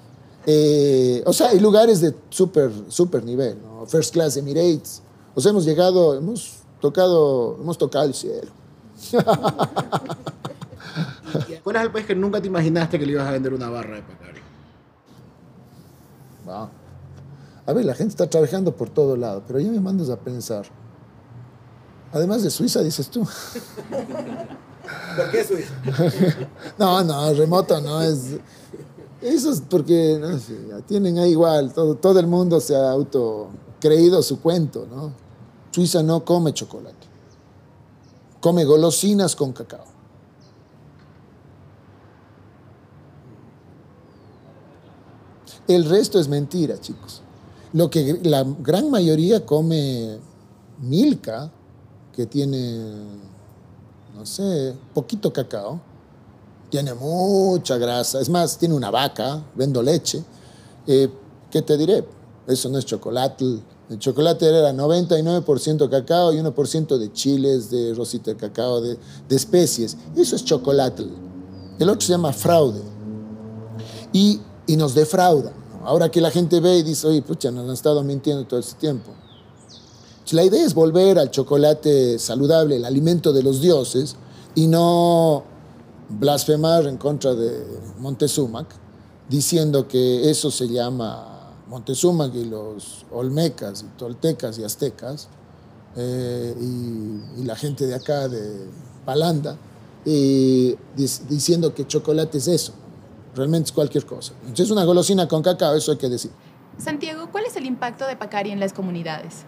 Eh, 0.47 1.23
o 1.27 1.33
sea, 1.35 1.51
hay 1.51 1.61
lugares 1.61 2.01
de 2.01 2.15
súper 2.31 2.73
super 2.89 3.23
nivel, 3.23 3.59
¿no? 3.63 3.87
First 3.87 4.15
Class 4.15 4.39
Emirates. 4.39 5.03
O 5.35 5.41
sea, 5.41 5.51
hemos 5.51 5.65
llegado, 5.67 6.15
hemos 6.15 6.61
tocado, 6.81 7.59
hemos 7.61 7.77
tocado 7.77 8.07
el 8.07 8.15
cielo. 8.15 8.51
¿Cuál 11.65 11.77
es 11.77 11.83
el 11.83 11.93
país 11.93 12.07
que 12.07 12.15
nunca 12.15 12.41
te 12.41 12.49
imaginaste 12.49 12.99
que 12.99 13.07
le 13.07 13.13
ibas 13.13 13.27
a 13.27 13.33
vender 13.33 13.53
una 13.55 13.69
barra 13.69 13.97
de 13.97 14.03
Pacari? 14.03 14.41
A 17.67 17.73
ver, 17.73 17.85
la 17.85 17.95
gente 17.95 18.11
está 18.11 18.29
trabajando 18.29 18.75
por 18.75 18.91
todo 18.91 19.17
lado, 19.17 19.43
pero 19.47 19.61
ya 19.61 19.71
me 19.71 19.81
mandas 19.81 20.11
a 20.11 20.17
pensar. 20.17 20.67
Además 22.13 22.43
de 22.43 22.51
Suiza, 22.51 22.83
dices 22.83 23.09
tú. 23.09 23.21
¿Por 25.17 25.31
qué 25.31 25.45
Suiza? 25.45 25.73
no, 26.79 27.05
no, 27.05 27.33
remoto 27.35 27.81
no 27.81 28.03
es. 28.03 28.37
Eso 29.21 29.53
es 29.53 29.61
porque 29.61 30.21
tienen 30.87 31.19
ahí 31.19 31.33
igual, 31.33 31.73
todo, 31.73 31.95
todo 31.95 32.19
el 32.19 32.27
mundo 32.27 32.59
se 32.59 32.75
ha 32.75 32.91
auto 32.91 33.51
creído 33.79 34.23
su 34.23 34.41
cuento, 34.41 34.87
¿no? 34.91 35.13
Suiza 35.71 36.03
no 36.03 36.25
come 36.25 36.55
chocolate, 36.55 37.07
come 38.41 38.65
golosinas 38.65 39.37
con 39.37 39.53
cacao. 39.53 39.90
El 45.71 45.85
resto 45.85 46.19
es 46.19 46.27
mentira, 46.27 46.81
chicos. 46.81 47.23
Lo 47.75 47.89
que 47.89 48.19
la 48.25 48.45
gran 48.59 48.91
mayoría 48.91 49.47
come 49.47 50.19
milka, 50.81 51.49
que 52.13 52.27
tiene, 52.27 52.77
no 54.17 54.27
sé, 54.27 54.75
poquito 54.93 55.33
cacao, 55.33 55.81
tiene 56.71 56.93
mucha 56.95 57.79
grasa, 57.79 58.21
es 58.21 58.29
más, 58.29 58.59
tiene 58.59 58.75
una 58.75 58.91
vaca, 58.91 59.45
vendo 59.55 59.81
leche. 59.81 60.25
Eh, 60.89 61.09
¿Qué 61.53 61.63
te 61.63 61.77
diré? 61.77 62.05
Eso 62.49 62.69
no 62.69 62.77
es 62.77 62.85
chocolate. 62.85 63.61
El 63.89 63.99
chocolate 64.01 64.47
era 64.47 64.73
99% 64.73 65.89
cacao 65.89 66.33
y 66.33 66.39
1% 66.39 66.99
de 66.99 67.13
chiles, 67.13 67.71
de 67.71 67.95
rosita 67.95 68.33
de 68.33 68.37
cacao, 68.37 68.81
de, 68.81 68.99
de 69.29 69.37
especies. 69.37 69.97
Eso 70.17 70.35
es 70.35 70.45
chocolate. 70.45 71.07
El 71.79 71.89
otro 71.89 72.01
se 72.01 72.11
llama 72.11 72.33
fraude. 72.33 72.83
Y, 74.13 74.41
y 74.67 74.77
nos 74.77 74.95
defrauda. 74.95 75.53
Ahora 75.85 76.11
que 76.11 76.21
la 76.21 76.31
gente 76.31 76.61
ve 76.61 76.79
y 76.79 76.83
dice, 76.83 77.07
oye, 77.07 77.23
pucha, 77.23 77.51
nos 77.51 77.65
han 77.65 77.73
estado 77.73 78.03
mintiendo 78.03 78.45
todo 78.45 78.61
este 78.61 78.75
tiempo. 78.75 79.13
La 80.33 80.45
idea 80.45 80.65
es 80.65 80.75
volver 80.75 81.19
al 81.19 81.31
chocolate 81.31 82.19
saludable, 82.19 82.77
el 82.77 82.85
alimento 82.85 83.33
de 83.33 83.43
los 83.43 83.61
dioses, 83.61 84.15
y 84.55 84.69
no 84.69 85.43
blasfemar 86.09 86.87
en 86.87 86.99
contra 86.99 87.35
de 87.35 87.65
Montezuma, 87.99 88.67
diciendo 89.29 89.89
que 89.89 90.31
eso 90.31 90.53
se 90.53 90.69
llama 90.69 91.55
Montezuma 91.69 92.31
y 92.33 92.45
los 92.45 93.07
olmecas 93.11 93.83
y 93.83 93.99
toltecas 93.99 94.59
y 94.59 94.65
aztecas, 94.65 95.29
eh, 95.97 96.55
y, 96.61 97.43
la 97.43 97.57
gente 97.57 97.87
de 97.87 97.95
acá 97.95 98.29
de 98.29 98.69
Palanda, 99.05 99.57
diciendo 100.05 101.75
que 101.75 101.87
chocolate 101.89 102.39
es 102.39 102.47
eso. 102.47 102.73
Realmente 103.35 103.67
es 103.67 103.73
cualquier 103.73 104.07
cosa. 104.07 104.33
Entonces, 104.41 104.67
es 104.67 104.71
una 104.71 104.85
golosina 104.85 105.29
con 105.29 105.43
cacao, 105.43 105.75
eso 105.75 105.93
hay 105.93 105.99
que 105.99 106.09
decir. 106.09 106.31
Santiago, 106.79 107.29
¿cuál 107.31 107.45
es 107.47 107.57
el 107.57 107.67
impacto 107.67 108.07
de 108.07 108.17
Pacari 108.17 108.51
en 108.51 108.61
las 108.61 108.73
comunidades? 108.73 109.45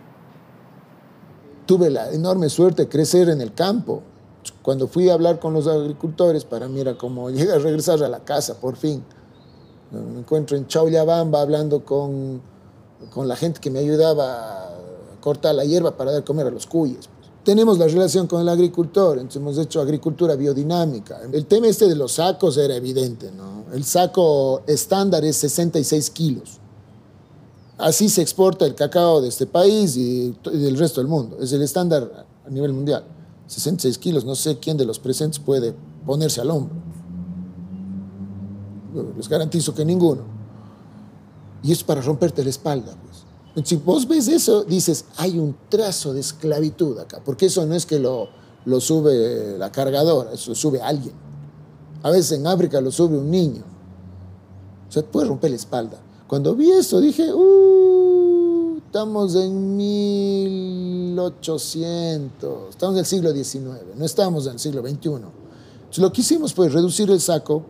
Tuve 1.67 1.91
la 1.91 2.11
enorme 2.11 2.49
suerte 2.49 2.83
de 2.83 2.89
crecer 2.89 3.29
en 3.29 3.41
el 3.41 3.55
campo. 3.55 4.03
Cuando 4.62 4.89
fui 4.89 5.09
a 5.09 5.15
hablar 5.15 5.39
con 5.39 5.55
los 5.55 5.67
agricultores, 5.67 6.45
para 6.45 6.69
mí 6.69 6.81
era 6.81 6.97
como 6.97 7.31
llegar 7.31 7.57
a 7.57 7.62
regresar 7.62 8.03
a 8.03 8.09
la 8.09 8.21
casa, 8.21 8.61
por 8.61 8.77
fin. 8.77 9.03
Me 9.91 10.21
encuentro 10.21 10.57
en 10.57 10.67
Chaullabamba 10.67 11.41
hablando 11.41 11.85
con, 11.85 12.41
con 13.11 13.29
la 13.29 13.37
gente 13.37 13.61
que 13.61 13.71
me 13.71 13.81
ayudaba 13.81 14.69
a 14.69 14.71
cortar 15.21 15.55
la 15.55 15.65
hierba 15.65 15.97
para 15.97 16.12
dar 16.12 16.25
comer 16.25 16.47
a 16.47 16.51
los 16.51 16.67
cuyes 16.67 17.11
tenemos 17.45 17.79
la 17.79 17.87
relación 17.87 18.27
con 18.27 18.41
el 18.41 18.49
agricultor, 18.49 19.19
entonces 19.19 19.41
hemos 19.41 19.59
hecho 19.59 19.81
agricultura 19.81 20.37
biodinámica. 20.37 21.21
El 21.33 21.47
tema 21.47 21.67
este 21.67 21.89
de 21.89 21.97
los 21.97 22.13
sacos 22.13 22.57
era 22.57 22.77
evidente, 22.77 23.31
¿no? 23.33 23.65
El 23.73 23.85
saco 23.85 24.63
estándar 24.67 25.25
es 25.25 25.37
66 25.39 26.11
kilos. 26.11 26.59
Así 27.79 28.09
se 28.09 28.23
exporta 28.23 28.65
el 28.65 28.75
cacao 28.75 29.21
de 29.21 29.29
este 29.29 29.47
país 29.47 29.97
y 29.97 30.37
del 30.45 30.79
resto 30.79 31.01
del 31.01 31.09
mundo. 31.09 31.39
Es 31.41 31.53
el 31.53 31.63
estándar 31.63 32.27
a 32.47 32.51
nivel 32.51 32.73
mundial. 32.73 33.05
66 33.47 33.99
kilos, 33.99 34.25
no 34.25 34.35
sé 34.35 34.59
quién 34.59 34.77
de 34.77 34.85
los 34.85 34.99
presentes 34.99 35.41
puede 35.41 35.75
ponerse 36.07 36.41
al 36.41 36.51
hombro. 36.51 36.77
Les 39.17 39.29
garantizo 39.29 39.75
que 39.75 39.85
ninguno. 39.85 40.23
Y 41.63 41.73
es 41.73 41.83
para 41.83 42.01
romperte 42.01 42.45
la 42.45 42.51
espalda. 42.51 42.95
Pues. 43.05 43.25
Si 43.65 43.77
vos 43.77 44.09
ves 44.09 44.29
eso, 44.29 44.65
dices, 44.65 45.05
hay 45.17 45.39
un 45.39 45.55
trazo 45.69 46.15
de 46.15 46.21
esclavitud 46.21 46.99
acá, 46.99 47.21
porque 47.25 47.47
eso 47.47 47.67
no 47.67 47.75
es 47.75 47.85
que 47.85 47.99
lo, 47.99 48.29
lo 48.65 48.81
sube 48.81 49.59
la 49.59 49.71
cargadora, 49.71 50.33
eso 50.33 50.55
sube 50.55 50.81
alguien. 50.81 51.13
A 52.03 52.11
veces 52.11 52.39
en 52.39 52.47
África 52.47 52.81
lo 52.81 52.91
sube 52.91 53.19
un 53.19 53.31
niño. 53.31 53.63
O 54.89 54.93
sea, 54.93 55.03
puede 55.03 55.29
romper 55.29 55.51
la 55.51 55.57
espalda. 55.57 55.99
Cuando 56.27 56.55
vi 56.55 56.71
eso 56.71 56.99
dije, 57.01 57.31
uh, 57.33 58.79
estamos 58.87 59.35
en 59.35 59.77
1800, 59.77 62.71
estamos 62.71 62.95
en 62.95 63.01
el 63.01 63.07
siglo 63.07 63.33
XIX, 63.33 63.65
no 63.97 64.05
estamos 64.05 64.47
en 64.47 64.53
el 64.53 64.59
siglo 64.59 64.83
XXI. 64.83 65.09
Entonces 65.09 65.99
lo 65.99 66.13
que 66.13 66.21
hicimos 66.23 66.55
fue 66.55 66.69
reducir 66.69 67.11
el 67.11 67.21
saco, 67.21 67.65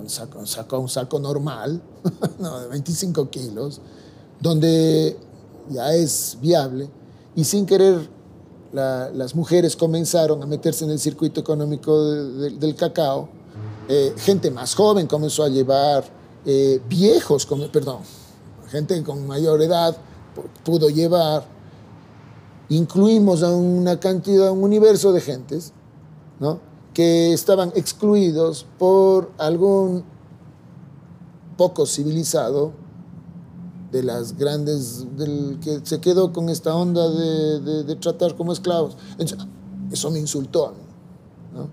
un 0.00 0.08
saco, 0.08 0.38
un 0.38 0.46
saco, 0.46 0.78
un 0.78 0.88
saco 0.88 1.18
normal, 1.18 1.82
no, 2.38 2.60
de 2.60 2.68
25 2.68 3.28
kilos, 3.30 3.80
donde 4.44 5.16
ya 5.70 5.94
es 5.94 6.36
viable. 6.38 6.86
Y 7.34 7.44
sin 7.44 7.64
querer 7.64 8.10
las 8.72 9.34
mujeres 9.34 9.74
comenzaron 9.74 10.42
a 10.42 10.46
meterse 10.46 10.84
en 10.84 10.90
el 10.90 10.98
circuito 10.98 11.40
económico 11.40 12.04
del 12.04 12.74
cacao, 12.74 13.28
eh, 13.88 14.12
gente 14.18 14.50
más 14.50 14.74
joven 14.74 15.06
comenzó 15.06 15.44
a 15.44 15.48
llevar, 15.48 16.04
eh, 16.44 16.80
viejos, 16.88 17.46
perdón, 17.72 18.00
gente 18.68 19.00
con 19.02 19.26
mayor 19.26 19.62
edad 19.62 19.96
pudo 20.64 20.90
llevar, 20.90 21.46
incluimos 22.68 23.42
a 23.42 23.54
una 23.54 23.98
cantidad, 23.98 24.50
un 24.50 24.64
universo 24.64 25.12
de 25.12 25.20
gentes, 25.20 25.72
¿no? 26.40 26.58
que 26.92 27.32
estaban 27.32 27.72
excluidos 27.76 28.66
por 28.78 29.30
algún 29.38 30.04
poco 31.56 31.86
civilizado 31.86 32.83
de 33.94 34.02
las 34.02 34.36
grandes, 34.36 35.06
del 35.16 35.60
que 35.62 35.78
se 35.84 36.00
quedó 36.00 36.32
con 36.32 36.48
esta 36.48 36.74
onda 36.74 37.08
de, 37.08 37.84
de, 37.84 37.94
tratar 37.94 38.34
como 38.34 38.52
esclavos. 38.52 38.96
eso 39.92 40.10
me 40.10 40.18
insultó 40.18 40.66
a 40.66 40.70
mí, 40.72 40.82
¿no? 41.54 41.68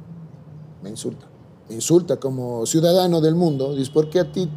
Me 0.83 0.91
insulta. 0.91 1.25
Me 1.67 1.73
insulta 1.73 2.17
como 2.17 2.63
ciudadano 2.67 3.21
del 3.21 3.33
mundo. 3.33 3.73
Dice, 3.73 3.91
¿por 3.91 4.07
qué 4.11 4.19
a 4.19 4.31
ti? 4.31 4.47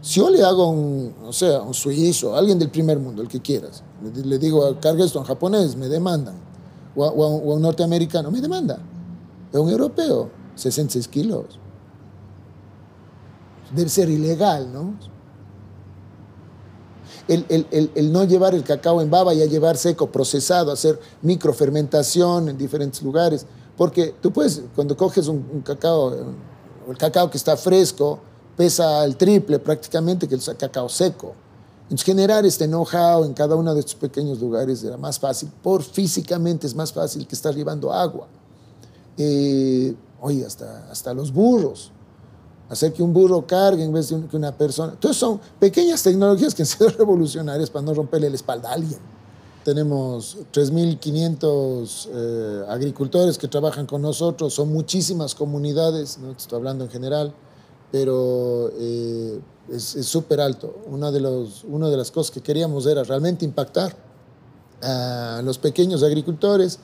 Si 0.00 0.18
yo 0.18 0.30
le 0.30 0.42
hago 0.42 0.70
un, 0.70 1.14
o 1.26 1.32
sea, 1.34 1.60
un 1.60 1.74
suizo, 1.74 2.34
alguien 2.34 2.58
del 2.58 2.70
primer 2.70 2.98
mundo, 2.98 3.20
el 3.20 3.28
que 3.28 3.40
quieras, 3.40 3.82
le, 4.24 4.38
digo, 4.38 4.80
carga 4.80 5.04
esto 5.04 5.18
en 5.18 5.26
japonés, 5.26 5.76
me 5.76 5.88
demandan. 5.88 6.36
O 6.96 7.04
a, 7.04 7.10
un 7.28 7.60
norteamericano, 7.60 8.30
me 8.30 8.40
demanda. 8.40 8.78
A 9.52 9.60
un 9.60 9.68
europeo, 9.68 10.30
66 10.54 11.06
kilos. 11.08 11.44
Debe 13.76 13.90
ser 13.90 14.08
ilegal, 14.08 14.72
¿no? 14.72 14.94
El, 17.30 18.12
no 18.12 18.24
llevar 18.24 18.54
el 18.54 18.64
cacao 18.64 19.00
en 19.00 19.10
baba 19.10 19.32
y 19.32 19.42
a 19.42 19.46
llevar 19.46 19.76
seco, 19.76 20.10
procesado, 20.10 20.72
hacer 20.72 20.98
microfermentación 21.22 22.48
en 22.48 22.58
diferentes 22.58 23.02
lugares. 23.02 23.46
Porque 23.76 24.14
tú 24.20 24.32
puedes, 24.32 24.62
cuando 24.74 24.96
coges 24.96 25.28
un, 25.28 25.62
cacao, 25.64 26.12
el 26.88 26.96
cacao 26.98 27.30
que 27.30 27.38
está 27.38 27.56
fresco, 27.56 28.18
pesa 28.56 29.04
el 29.04 29.16
triple 29.16 29.58
prácticamente 29.58 30.26
que 30.26 30.34
el 30.34 30.42
cacao 30.56 30.88
seco. 30.88 31.34
Entonces, 31.84 32.04
generar 32.04 32.44
este 32.44 32.66
know-how 32.66 33.24
en 33.24 33.32
cada 33.32 33.56
uno 33.56 33.74
de 33.74 33.80
estos 33.80 33.94
pequeños 33.94 34.40
lugares 34.40 34.82
era 34.84 34.96
más 34.96 35.18
fácil, 35.18 35.50
por 35.62 35.82
físicamente 35.82 36.66
es 36.66 36.74
más 36.74 36.92
fácil 36.92 37.26
que 37.26 37.34
estar 37.34 37.54
llevando 37.54 37.92
agua. 37.92 38.28
Eh, 39.16 39.94
oye, 40.20 40.44
hasta, 40.44 40.90
hasta 40.90 41.14
los 41.14 41.32
burros 41.32 41.92
hacer 42.70 42.92
que 42.92 43.02
un 43.02 43.12
burro 43.12 43.44
cargue 43.46 43.84
en 43.84 43.92
vez 43.92 44.08
de 44.08 44.26
que 44.26 44.36
una 44.36 44.56
persona. 44.56 44.92
Entonces 44.92 45.18
son 45.18 45.40
pequeñas 45.58 46.02
tecnologías 46.02 46.54
que 46.54 46.62
han 46.62 46.66
sido 46.66 46.88
revolucionarias 46.98 47.68
para 47.68 47.84
no 47.84 47.92
romperle 47.92 48.30
la 48.30 48.36
espalda 48.36 48.70
a 48.70 48.74
alguien. 48.74 48.98
Tenemos 49.64 50.38
3.500 50.54 52.08
eh, 52.12 52.64
agricultores 52.68 53.36
que 53.36 53.48
trabajan 53.48 53.86
con 53.86 54.00
nosotros, 54.00 54.54
son 54.54 54.72
muchísimas 54.72 55.34
comunidades, 55.34 56.16
no 56.18 56.30
estoy 56.30 56.56
hablando 56.56 56.84
en 56.84 56.90
general, 56.90 57.34
pero 57.92 58.70
eh, 58.78 59.38
es 59.68 59.82
súper 59.82 60.40
alto. 60.40 60.78
Una 60.86 61.10
de, 61.10 61.20
los, 61.20 61.64
una 61.64 61.88
de 61.88 61.96
las 61.96 62.10
cosas 62.10 62.30
que 62.30 62.40
queríamos 62.40 62.86
era 62.86 63.02
realmente 63.04 63.44
impactar 63.44 63.94
a 64.80 65.42
los 65.44 65.58
pequeños 65.58 66.02
agricultores 66.02 66.78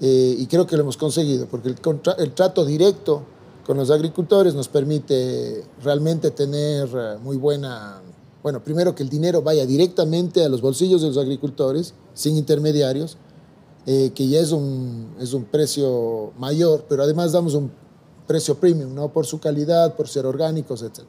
eh, 0.00 0.36
y 0.38 0.46
creo 0.46 0.66
que 0.66 0.76
lo 0.76 0.82
hemos 0.84 0.96
conseguido, 0.96 1.46
porque 1.46 1.68
el, 1.68 1.76
el 2.18 2.32
trato 2.32 2.64
directo 2.64 3.24
con 3.66 3.76
los 3.76 3.90
agricultores 3.90 4.54
nos 4.54 4.68
permite 4.68 5.64
realmente 5.82 6.30
tener 6.30 6.88
eh, 6.94 7.18
muy 7.22 7.36
buena, 7.36 8.00
bueno, 8.42 8.62
primero 8.62 8.94
que 8.94 9.02
el 9.02 9.08
dinero 9.08 9.42
vaya 9.42 9.64
directamente 9.66 10.44
a 10.44 10.48
los 10.48 10.60
bolsillos 10.60 11.02
de 11.02 11.08
los 11.08 11.18
agricultores, 11.18 11.94
sin 12.14 12.36
intermediarios, 12.36 13.16
eh, 13.86 14.12
que 14.14 14.28
ya 14.28 14.40
es 14.40 14.52
un, 14.52 15.14
es 15.20 15.32
un 15.32 15.44
precio 15.44 16.32
mayor, 16.38 16.86
pero 16.88 17.02
además 17.02 17.32
damos 17.32 17.54
un 17.54 17.70
precio 18.26 18.56
premium, 18.56 18.94
¿no? 18.94 19.12
Por 19.12 19.26
su 19.26 19.38
calidad, 19.40 19.94
por 19.94 20.08
ser 20.08 20.26
orgánicos, 20.26 20.82
etc. 20.82 21.00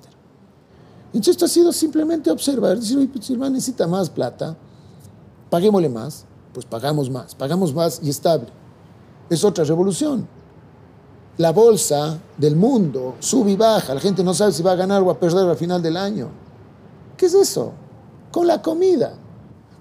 Entonces 1.07 1.31
esto 1.31 1.45
ha 1.45 1.50
sido 1.50 1.72
simplemente 1.72 2.31
observar, 2.31 2.79
decir, 2.79 3.10
pues, 3.12 3.25
si 3.25 3.33
el 3.33 3.39
necesita 3.39 3.88
más 3.88 4.10
plata, 4.10 4.57
paguémosle 5.50 5.89
más, 5.89 6.25
pues 6.53 6.65
pagamos 6.65 7.10
más, 7.10 7.36
pagamos 7.36 7.74
más 7.74 8.00
y 8.03 8.10
estable. 8.10 8.48
Es 9.29 9.43
otra 9.43 9.63
revolución. 9.63 10.27
La 11.37 11.51
bolsa 11.51 12.19
del 12.37 12.55
mundo 12.55 13.15
sube 13.19 13.51
y 13.51 13.55
baja, 13.55 13.93
la 13.95 13.99
gente 13.99 14.23
no 14.23 14.33
sabe 14.33 14.51
si 14.51 14.61
va 14.61 14.73
a 14.73 14.75
ganar 14.75 15.01
o 15.01 15.09
a 15.09 15.19
perder 15.19 15.49
al 15.49 15.57
final 15.57 15.81
del 15.81 15.97
año. 15.97 16.29
¿Qué 17.17 17.25
es 17.25 17.33
eso? 17.33 17.71
Con 18.31 18.45
la 18.45 18.61
comida. 18.61 19.13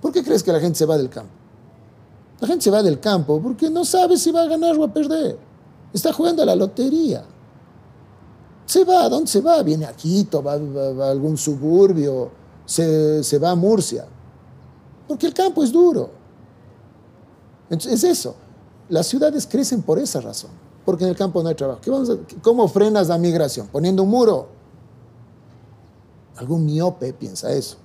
¿Por 0.01 0.13
qué 0.13 0.25
crees 0.25 0.43
que 0.43 0.53
la 0.53 0.61
gente 0.61 0.79
se 0.79 0.87
va 0.87 0.97
del 0.97 1.11
campo? 1.11 1.33
La 2.41 2.49
gente 2.49 2.65
se 2.65 2.71
va 2.71 2.83
del 2.83 2.99
campo 2.99 3.41
porque 3.41 3.71
no 3.71 3.85
sabe 3.85 4.17
si 4.17 4.33
va 4.33 4.43
a 4.43 4.47
ganar 4.47 4.77
o 4.77 4.85
a 4.85 4.89
perder. 4.89 5.39
Está 5.93 6.13
jugando 6.13 6.43
a 6.43 6.47
la 6.47 6.57
lotería. 6.57 7.25
Se 8.67 8.85
va, 8.85 9.05
¿a 9.05 9.09
dónde 9.09 9.31
se 9.31 9.41
va? 9.41 9.63
Viene 9.63 9.85
a 9.85 9.93
Quito, 9.93 10.43
va, 10.43 10.53
a 10.55 11.11
algún 11.11 11.37
suburbio, 11.37 12.31
se, 12.65 13.23
se 13.23 13.39
va 13.39 13.51
a 13.51 13.55
Murcia. 13.55 14.07
Porque 15.07 15.27
el 15.27 15.35
campo 15.35 15.63
es 15.63 15.71
duro. 15.71 16.11
Entonces, 17.69 18.03
es 18.03 18.19
eso. 18.19 18.35
Las 18.89 19.07
ciudades 19.07 19.47
crecen 19.47 19.83
por 19.83 19.99
esa 19.99 20.21
razón, 20.21 20.51
porque 20.85 21.05
en 21.05 21.11
el 21.11 21.17
campo 21.17 21.43
no 21.43 21.49
hay 21.49 21.55
trabajo. 21.55 21.81
¿Qué 21.81 21.91
vamos 21.91 22.11
a, 22.11 22.17
¿Cómo 22.43 22.67
frenas 22.69 23.09
la 23.09 23.19
migración? 23.19 23.69
Poniendo 23.69 24.03
un 24.03 24.11
muro. 24.11 24.49
Algún 26.37 26.65
miope 26.65 27.13
piensa 27.13 27.53
eso. 27.53 27.77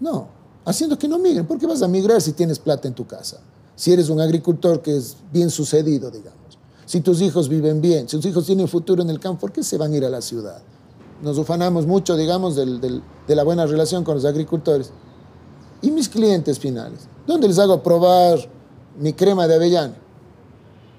No, 0.00 0.28
haciendo 0.64 0.98
que 0.98 1.08
no 1.08 1.18
migren. 1.18 1.46
¿Por 1.46 1.58
qué 1.58 1.66
vas 1.66 1.82
a 1.82 1.88
migrar 1.88 2.20
si 2.20 2.32
tienes 2.32 2.58
plata 2.58 2.88
en 2.88 2.94
tu 2.94 3.06
casa? 3.06 3.40
Si 3.74 3.92
eres 3.92 4.08
un 4.08 4.20
agricultor 4.20 4.80
que 4.80 4.96
es 4.96 5.16
bien 5.32 5.50
sucedido, 5.50 6.10
digamos. 6.10 6.38
Si 6.86 7.00
tus 7.00 7.20
hijos 7.20 7.48
viven 7.48 7.80
bien, 7.80 8.08
si 8.08 8.16
tus 8.16 8.26
hijos 8.26 8.46
tienen 8.46 8.66
futuro 8.66 9.02
en 9.02 9.10
el 9.10 9.20
campo, 9.20 9.40
¿por 9.40 9.52
qué 9.52 9.62
se 9.62 9.76
van 9.76 9.92
a 9.92 9.96
ir 9.96 10.04
a 10.04 10.08
la 10.08 10.22
ciudad? 10.22 10.62
Nos 11.22 11.36
ufanamos 11.36 11.86
mucho, 11.86 12.16
digamos, 12.16 12.56
del, 12.56 12.80
del, 12.80 13.02
de 13.26 13.34
la 13.34 13.42
buena 13.42 13.66
relación 13.66 14.04
con 14.04 14.14
los 14.14 14.24
agricultores. 14.24 14.90
¿Y 15.82 15.90
mis 15.90 16.08
clientes 16.08 16.58
finales? 16.58 17.00
¿Dónde 17.26 17.46
les 17.46 17.58
hago 17.58 17.82
probar 17.82 18.38
mi 18.98 19.12
crema 19.12 19.46
de 19.46 19.56
avellana? 19.56 19.94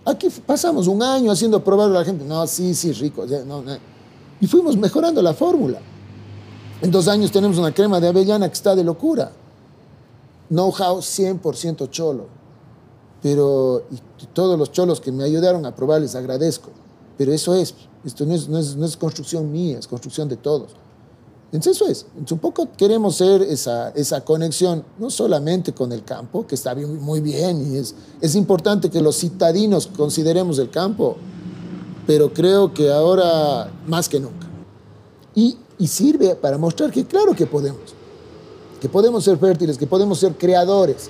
Aquí 0.09 0.27
pasamos 0.45 0.87
un 0.87 1.03
año 1.03 1.31
haciendo 1.31 1.63
probar 1.63 1.89
a 1.89 1.93
la 1.93 2.05
gente. 2.05 2.25
No, 2.25 2.45
sí, 2.47 2.73
sí, 2.73 2.91
rico. 2.93 3.25
No, 3.45 3.61
no. 3.61 3.77
Y 4.41 4.47
fuimos 4.47 4.75
mejorando 4.77 5.21
la 5.21 5.33
fórmula. 5.33 5.79
En 6.81 6.91
dos 6.91 7.07
años 7.07 7.31
tenemos 7.31 7.57
una 7.57 7.73
crema 7.73 7.99
de 7.99 8.07
avellana 8.07 8.47
que 8.47 8.53
está 8.53 8.75
de 8.75 8.83
locura. 8.83 9.31
Know-how 10.49 10.97
100% 10.97 11.89
cholo 11.89 12.39
pero 13.21 13.83
y 13.91 14.25
todos 14.33 14.57
los 14.57 14.71
cholos 14.71 15.01
que 15.01 15.11
me 15.11 15.23
ayudaron 15.23 15.65
a 15.65 15.75
probar 15.75 16.01
les 16.01 16.15
agradezco. 16.15 16.69
Pero 17.17 17.33
eso 17.33 17.53
es, 17.53 17.75
esto 18.05 18.25
no 18.25 18.33
es, 18.33 18.47
no 18.47 18.57
es, 18.57 18.75
no 18.75 18.85
es 18.85 18.95
construcción 18.95 19.51
mía, 19.51 19.77
es 19.77 19.87
construcción 19.87 20.29
de 20.29 20.37
todos. 20.37 20.71
Entonces 21.51 21.81
eso 21.81 21.87
es, 21.89 22.05
un 22.31 22.37
poco 22.37 22.67
queremos 22.77 23.15
ser 23.15 23.41
esa, 23.41 23.89
esa 23.89 24.21
conexión, 24.21 24.83
no 24.99 25.09
solamente 25.09 25.73
con 25.73 25.91
el 25.91 26.03
campo, 26.03 26.45
que 26.45 26.53
está 26.53 26.75
bien, 26.75 27.01
muy 27.01 27.21
bien 27.21 27.73
y 27.73 27.77
es, 27.77 27.95
es 28.21 28.35
importante 28.35 28.89
que 28.91 29.01
los 29.01 29.17
citadinos 29.17 29.87
consideremos 29.87 30.59
el 30.59 30.69
campo, 30.69 31.17
pero 32.05 32.31
creo 32.31 32.71
que 32.71 32.91
ahora 32.91 33.71
más 33.87 34.07
que 34.07 34.19
nunca. 34.19 34.47
Y, 35.33 35.57
y 35.79 35.87
sirve 35.87 36.35
para 36.35 36.59
mostrar 36.59 36.91
que 36.91 37.03
claro 37.05 37.35
que 37.35 37.47
podemos, 37.47 37.95
que 38.79 38.87
podemos 38.87 39.23
ser 39.23 39.39
fértiles, 39.39 39.75
que 39.75 39.87
podemos 39.87 40.19
ser 40.19 40.35
creadores, 40.35 41.09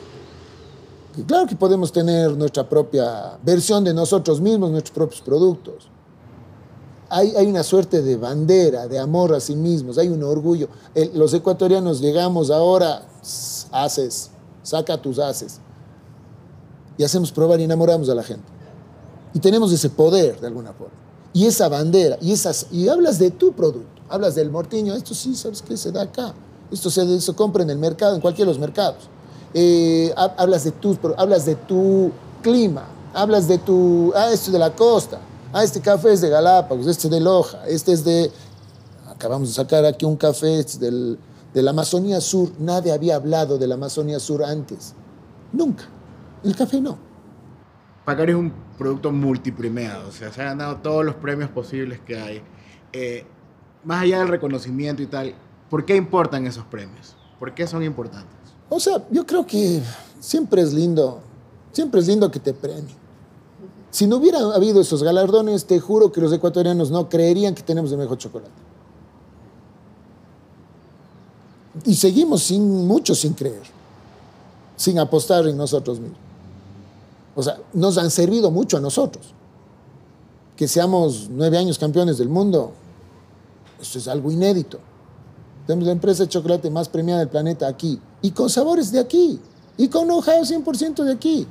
claro 1.27 1.47
que 1.47 1.55
podemos 1.57 1.91
tener 1.91 2.31
nuestra 2.37 2.67
propia 2.67 3.37
versión 3.43 3.83
de 3.83 3.93
nosotros 3.93 4.39
mismos, 4.39 4.71
nuestros 4.71 4.95
propios 4.95 5.21
productos. 5.21 5.89
Hay, 7.09 7.35
hay 7.35 7.47
una 7.47 7.63
suerte 7.63 8.01
de 8.01 8.17
bandera, 8.17 8.87
de 8.87 8.99
amor 8.99 9.33
a 9.33 9.39
sí 9.39 9.55
mismos, 9.55 9.97
hay 9.97 10.09
un 10.09 10.23
orgullo. 10.23 10.69
los 11.13 11.33
ecuatorianos 11.33 12.01
llegamos 12.01 12.51
ahora, 12.51 13.03
haces, 13.71 14.29
saca 14.63 15.01
tus 15.01 15.19
haces. 15.19 15.59
Y 16.97 17.03
hacemos 17.03 17.31
probar 17.31 17.59
y 17.59 17.63
enamoramos 17.63 18.09
a 18.09 18.15
la 18.15 18.23
gente. 18.23 18.43
Y 19.33 19.39
tenemos 19.39 19.71
ese 19.71 19.89
poder 19.89 20.39
de 20.39 20.47
alguna 20.47 20.73
forma. 20.73 20.93
Y 21.33 21.45
esa 21.45 21.69
bandera, 21.69 22.17
y, 22.21 22.31
esas, 22.31 22.67
y 22.71 22.89
hablas 22.89 23.19
de 23.19 23.31
tu 23.31 23.53
producto, 23.53 24.01
hablas 24.09 24.35
del 24.35 24.49
mortiño, 24.49 24.93
esto 24.95 25.13
sí, 25.13 25.35
¿sabes 25.35 25.61
qué? 25.61 25.77
Se 25.77 25.91
da 25.91 26.03
acá. 26.03 26.33
Esto 26.71 26.89
se, 26.89 27.21
se 27.21 27.33
compra 27.33 27.63
en 27.63 27.69
el 27.69 27.77
mercado, 27.77 28.15
en 28.15 28.21
cualquiera 28.21 28.49
de 28.49 28.53
los 28.53 28.59
mercados 28.59 29.09
eh, 29.53 30.13
hablas, 30.15 30.63
de 30.63 30.71
tu, 30.71 30.97
hablas 31.17 31.45
de 31.45 31.55
tu 31.55 32.11
clima, 32.41 32.85
hablas 33.13 33.47
de 33.47 33.57
tu, 33.57 34.13
ah, 34.15 34.29
esto 34.31 34.47
es 34.47 34.51
de 34.51 34.59
la 34.59 34.75
costa, 34.75 35.19
ah, 35.53 35.63
este 35.63 35.81
café 35.81 36.13
es 36.13 36.21
de 36.21 36.29
Galápagos, 36.29 36.87
este 36.87 37.07
es 37.07 37.11
de 37.11 37.19
Loja, 37.19 37.67
este 37.67 37.93
es 37.93 38.03
de, 38.03 38.31
acabamos 39.09 39.49
de 39.49 39.53
sacar 39.53 39.85
aquí 39.85 40.05
un 40.05 40.15
café 40.15 40.59
este 40.59 40.77
del, 40.79 41.19
de 41.53 41.61
la 41.61 41.71
Amazonía 41.71 42.21
Sur, 42.21 42.51
nadie 42.59 42.91
había 42.91 43.15
hablado 43.15 43.57
de 43.57 43.67
la 43.67 43.75
Amazonía 43.75 44.19
Sur 44.19 44.43
antes, 44.43 44.93
nunca, 45.51 45.85
el 46.43 46.55
café 46.55 46.81
no. 46.81 46.97
Pacari 48.05 48.31
es 48.31 48.37
un 48.37 48.51
producto 48.77 49.11
multipremiado, 49.11 50.07
o 50.09 50.11
sea, 50.11 50.31
se 50.31 50.41
ha 50.41 50.45
ganado 50.45 50.77
todos 50.77 51.05
los 51.05 51.15
premios 51.15 51.49
posibles 51.49 51.99
que 51.99 52.17
hay. 52.17 52.41
Eh, 52.91 53.25
más 53.83 54.01
allá 54.03 54.19
del 54.19 54.27
reconocimiento 54.29 55.01
y 55.01 55.07
tal, 55.07 55.35
¿por 55.69 55.85
qué 55.85 55.95
importan 55.95 56.47
esos 56.47 56.65
premios? 56.65 57.15
¿Por 57.37 57.53
qué 57.53 57.67
son 57.67 57.83
importantes? 57.83 58.35
O 58.69 58.79
sea, 58.79 59.03
yo 59.11 59.25
creo 59.25 59.45
que 59.45 59.81
siempre 60.19 60.61
es 60.61 60.73
lindo, 60.73 61.21
siempre 61.71 61.99
es 61.99 62.07
lindo 62.07 62.29
que 62.29 62.39
te 62.39 62.53
premien. 62.53 62.98
Si 63.91 64.05
no 64.05 64.17
hubiera 64.17 64.39
habido 64.39 64.81
esos 64.81 65.01
galardones, 65.03 65.65
te 65.65 65.79
juro 65.79 66.11
que 66.11 66.21
los 66.21 66.31
ecuatorianos 66.31 66.91
no 66.91 67.09
creerían 67.09 67.55
que 67.55 67.63
tenemos 67.63 67.91
el 67.91 67.97
mejor 67.97 68.17
chocolate. 68.17 68.51
Y 71.85 71.95
seguimos 71.95 72.43
sin 72.43 72.87
mucho 72.87 73.15
sin 73.15 73.33
creer, 73.33 73.63
sin 74.75 74.99
apostar 74.99 75.47
en 75.47 75.57
nosotros 75.57 75.99
mismos. 75.99 76.19
O 77.35 77.43
sea, 77.43 77.57
nos 77.73 77.97
han 77.97 78.11
servido 78.11 78.51
mucho 78.51 78.77
a 78.77 78.79
nosotros. 78.79 79.33
Que 80.55 80.67
seamos 80.67 81.29
nueve 81.29 81.57
años 81.57 81.79
campeones 81.79 82.17
del 82.17 82.27
mundo, 82.27 82.73
esto 83.81 83.97
es 83.97 84.07
algo 84.07 84.29
inédito. 84.29 84.77
Tenemos 85.65 85.85
la 85.85 85.93
empresa 85.93 86.23
de 86.23 86.29
chocolate 86.29 86.69
más 86.69 86.89
premiada 86.89 87.19
del 87.19 87.29
planeta 87.29 87.67
aquí 87.67 87.99
y 88.21 88.31
con 88.31 88.49
sabores 88.49 88.91
de 88.91 88.99
aquí 88.99 89.39
y 89.77 89.87
con 89.87 90.05
know-how 90.05 90.43
100% 90.43 91.03
de 91.03 91.13
aquí. 91.13 91.47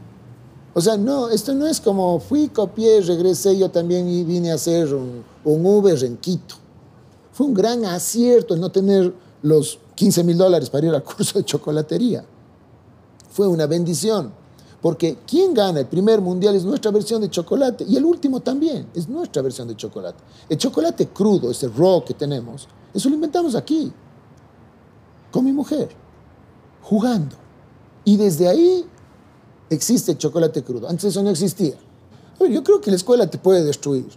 O 0.79 0.81
sea, 0.81 0.97
no, 0.97 1.29
esto 1.29 1.55
no 1.55 1.67
es 1.67 1.81
como 1.81 2.21
fui, 2.21 2.51
copié, 2.51 3.01
regresé, 3.01 3.59
yo 3.59 3.69
también 3.69 4.07
vine 4.25 4.53
a 4.53 4.55
hacer 4.55 4.95
un, 4.95 5.25
Uber 5.43 6.05
en 6.05 6.17
Quito. 6.19 6.55
Fue 7.33 7.49
un 7.49 7.53
gran 7.53 7.85
acierto 7.85 8.55
el 8.55 8.61
no 8.61 8.71
tener 8.71 9.13
los 9.43 9.81
15 9.97 10.23
mil 10.23 10.39
dólares 10.39 10.71
para 10.71 10.87
ir 10.87 10.95
al 10.95 11.03
curso 11.03 11.37
de 11.37 11.45
chocolatería. 11.45 12.25
Fue 13.29 13.49
una 13.49 13.67
bendición, 13.67 14.33
porque 14.81 15.19
quien 15.27 15.53
gana 15.53 15.81
el 15.81 15.87
primer 15.87 16.21
mundial 16.21 16.55
es 16.55 16.65
nuestra 16.65 16.93
versión 16.93 17.23
de 17.23 17.29
chocolate 17.29 17.83
y 17.83 17.97
el 17.97 18.05
último 18.05 18.39
también 18.39 18.87
es 18.95 19.09
nuestra 19.09 19.43
versión 19.43 19.67
de 19.67 19.75
chocolate. 19.75 20.23
El 20.49 20.59
chocolate 20.59 21.09
crudo, 21.09 21.51
ese 21.51 21.67
raw 21.67 22.05
que 22.05 22.15
tenemos, 22.15 22.69
eso 22.95 23.09
lo 23.09 23.17
inventamos 23.17 23.57
aquí, 23.57 23.93
con 25.33 25.45
mi 25.45 25.51
mujer 25.51 25.89
jugando. 26.83 27.35
Y 28.05 28.17
desde 28.17 28.47
ahí 28.47 28.87
existe 29.71 30.13
el 30.13 30.19
chocolate 30.19 30.63
crudo. 30.63 30.89
Antes 30.89 31.05
eso 31.05 31.23
no 31.23 31.31
existía. 31.31 31.75
Yo 32.41 32.63
creo 32.63 32.81
que 32.81 32.91
la 32.91 32.97
escuela 32.97 33.29
te 33.29 33.39
puede 33.39 33.65
destruir. 33.65 34.09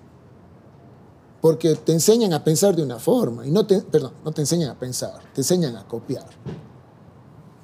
Porque 1.42 1.76
te 1.76 1.92
enseñan 1.92 2.34
a 2.34 2.44
pensar 2.44 2.76
de 2.76 2.84
una 2.84 3.00
forma. 3.00 3.46
Y 3.46 3.52
no 3.52 3.66
te, 3.66 3.82
perdón, 3.82 4.14
no 4.24 4.32
te 4.32 4.42
enseñan 4.42 4.70
a 4.70 4.80
pensar, 4.80 5.20
te 5.34 5.42
enseñan 5.42 5.76
a 5.76 5.88
copiar. 5.88 6.28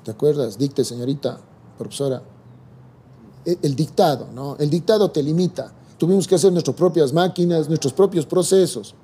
¿Te 0.03 0.11
acuerdas? 0.11 0.57
Dicte, 0.57 0.83
señorita 0.83 1.39
profesora. 1.77 2.23
El, 3.45 3.59
el 3.61 3.75
dictado, 3.75 4.27
¿no? 4.33 4.55
El 4.57 4.69
dictado 4.69 5.11
te 5.11 5.21
limita. 5.21 5.71
Tuvimos 5.97 6.27
que 6.27 6.35
hacer 6.35 6.51
nuestras 6.51 6.75
propias 6.75 7.13
máquinas, 7.13 7.69
nuestros 7.69 7.93
propios 7.93 8.25
procesos. 8.25 8.95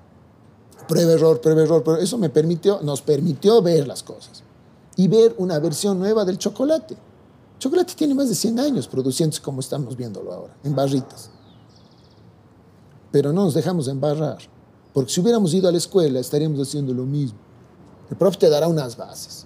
Prueba, 0.88 1.14
error, 1.14 1.40
prueba, 1.40 1.62
error, 1.62 1.84
pero 1.84 1.98
eso 1.98 2.18
me 2.18 2.30
permitió, 2.30 2.82
nos 2.82 3.02
permitió 3.02 3.62
ver 3.62 3.88
las 3.88 4.04
cosas 4.04 4.44
y 4.96 5.08
ver 5.08 5.36
una 5.38 5.60
versión 5.60 6.00
nueva 6.00 6.26
del 6.26 6.38
chocolate. 6.38 6.96
Chocolate 7.64 7.94
tiene 7.96 8.14
más 8.14 8.28
de 8.28 8.36
100 8.36 8.60
años 8.60 8.90
produciéndose 8.90 9.42
como 9.42 9.62
estamos 9.62 9.96
viéndolo 9.96 10.34
ahora, 10.34 10.54
en 10.66 10.76
barritas. 10.76 11.30
Pero 13.10 13.32
no 13.32 13.46
nos 13.46 13.54
dejamos 13.54 13.88
embarrar, 13.88 14.40
porque 14.94 15.14
si 15.14 15.22
hubiéramos 15.22 15.54
ido 15.54 15.70
a 15.70 15.72
la 15.72 15.78
escuela 15.78 16.20
estaríamos 16.20 16.60
haciendo 16.60 16.94
lo 16.94 17.06
mismo. 17.06 17.40
El 18.10 18.18
profe 18.18 18.38
te 18.38 18.50
dará 18.50 18.68
unas 18.68 18.98
bases, 18.98 19.46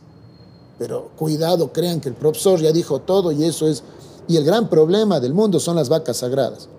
pero 0.80 1.12
cuidado, 1.15 1.71
crean 1.71 2.01
que 2.01 2.10
el 2.10 2.15
profesor 2.15 2.60
ya 2.60 2.71
dijo 2.71 3.01
todo 3.01 3.32
y 3.32 3.43
eso 3.43 3.67
es... 3.67 3.84
Y 4.27 4.36
el 4.36 4.43
gran 4.43 4.67
problema 4.67 5.19
del 5.19 5.36
mundo 5.36 5.60
son 5.60 5.75
las 5.75 5.88
vacas 5.88 6.17
sagradas. 6.17 6.69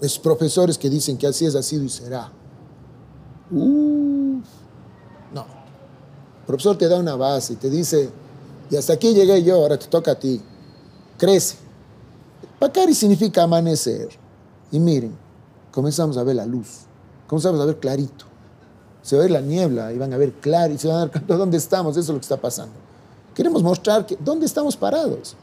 Esos 0.00 0.18
profesores 0.18 0.76
que 0.76 0.90
dicen 0.90 1.16
que 1.16 1.28
así 1.28 1.46
es, 1.46 1.54
sido 1.64 1.84
y 1.84 1.88
será. 1.88 2.32
No. 3.52 4.42
El 5.32 6.44
profesor 6.44 6.76
te 6.76 6.88
da 6.88 6.98
una 6.98 7.14
base 7.14 7.52
y 7.52 7.56
te 7.56 7.70
dice, 7.70 8.10
y 8.70 8.76
hasta 8.76 8.94
aquí 8.94 9.14
llegué 9.14 9.42
yo, 9.42 9.56
ahora 9.56 9.78
te 9.78 9.86
toca 9.86 10.12
a 10.12 10.14
ti. 10.18 10.40
Crece. 11.18 11.56
Pacari 12.58 12.94
significa 12.94 13.42
amanecer. 13.42 14.08
Y 14.70 14.78
miren, 14.78 15.16
comenzamos 15.70 16.16
a 16.16 16.22
ver 16.22 16.36
la 16.36 16.46
luz, 16.46 16.80
comenzamos 17.26 17.60
a 17.60 17.64
ver 17.64 17.78
clarito. 17.78 18.24
Se 19.02 19.16
va 19.16 19.22
a 19.22 19.24
ver 19.24 19.32
la 19.32 19.40
niebla 19.40 19.92
y 19.92 19.98
van 19.98 20.12
a 20.12 20.16
ver 20.16 20.32
claro 20.34 20.72
y 20.72 20.78
se 20.78 20.88
van 20.88 20.96
a 20.96 21.00
dar 21.00 21.10
cuenta 21.10 21.36
dónde 21.36 21.58
estamos, 21.58 21.92
eso 21.92 22.00
es 22.00 22.08
lo 22.08 22.14
que 22.14 22.22
está 22.22 22.36
pasando. 22.36 22.74
Queremos 23.34 23.62
mostrar 23.62 24.06
que, 24.06 24.16
dónde 24.18 24.46
estamos 24.46 24.76
parados, 24.76 25.36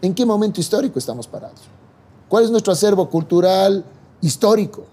en 0.00 0.14
qué 0.14 0.24
momento 0.24 0.60
histórico 0.60 0.98
estamos 0.98 1.26
parados, 1.26 1.60
cuál 2.28 2.44
es 2.44 2.50
nuestro 2.50 2.72
acervo 2.72 3.10
cultural 3.10 3.84
histórico. 4.20 4.84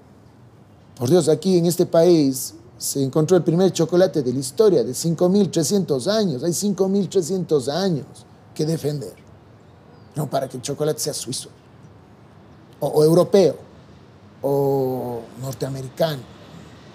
Por 0.97 1.09
Dios, 1.09 1.29
aquí 1.29 1.57
en 1.57 1.67
este 1.67 1.85
país 1.85 2.55
se 2.77 3.03
encontró 3.03 3.37
el 3.37 3.43
primer 3.43 3.71
chocolate 3.71 4.21
de 4.21 4.33
la 4.33 4.39
historia, 4.39 4.83
de 4.83 4.91
5.300 4.91 6.07
años. 6.07 6.43
Hay 6.43 6.51
5.300 6.51 7.67
años 7.69 8.05
que 8.53 8.65
defender. 8.65 9.13
No 10.15 10.29
para 10.29 10.47
que 10.47 10.57
el 10.57 10.63
chocolate 10.63 10.99
sea 10.99 11.13
suizo, 11.13 11.49
o, 12.79 12.87
o 12.87 13.03
europeo, 13.03 13.55
o 14.41 15.21
norteamericano. 15.41 16.21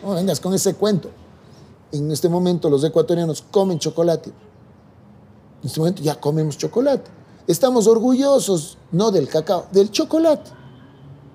No 0.02 0.14
vengas 0.14 0.40
con 0.40 0.54
ese 0.54 0.74
cuento. 0.74 1.10
En 1.92 2.10
este 2.10 2.28
momento 2.28 2.70
los 2.70 2.84
ecuatorianos 2.84 3.44
comen 3.50 3.78
chocolate. 3.78 4.30
En 4.30 5.66
este 5.66 5.80
momento 5.80 6.02
ya 6.02 6.18
comemos 6.18 6.56
chocolate. 6.56 7.10
Estamos 7.46 7.86
orgullosos, 7.86 8.78
no 8.92 9.10
del 9.10 9.28
cacao, 9.28 9.66
del 9.72 9.90
chocolate, 9.90 10.50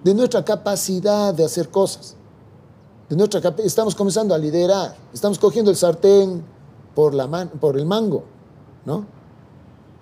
de 0.04 0.14
nuestra 0.14 0.46
capacidad 0.46 1.34
de 1.34 1.44
hacer 1.44 1.70
cosas. 1.70 2.16
De 3.10 3.16
nuestra 3.16 3.54
estamos 3.64 3.94
comenzando 3.96 4.34
a 4.34 4.38
liderar. 4.38 4.96
Estamos 5.14 5.38
cogiendo 5.38 5.70
el 5.72 5.78
sartén 5.78 6.44
por, 6.96 7.14
la 7.14 7.28
man- 7.28 7.50
por 7.60 7.78
el 7.78 7.86
mango, 7.86 8.24
¿no? 8.86 9.06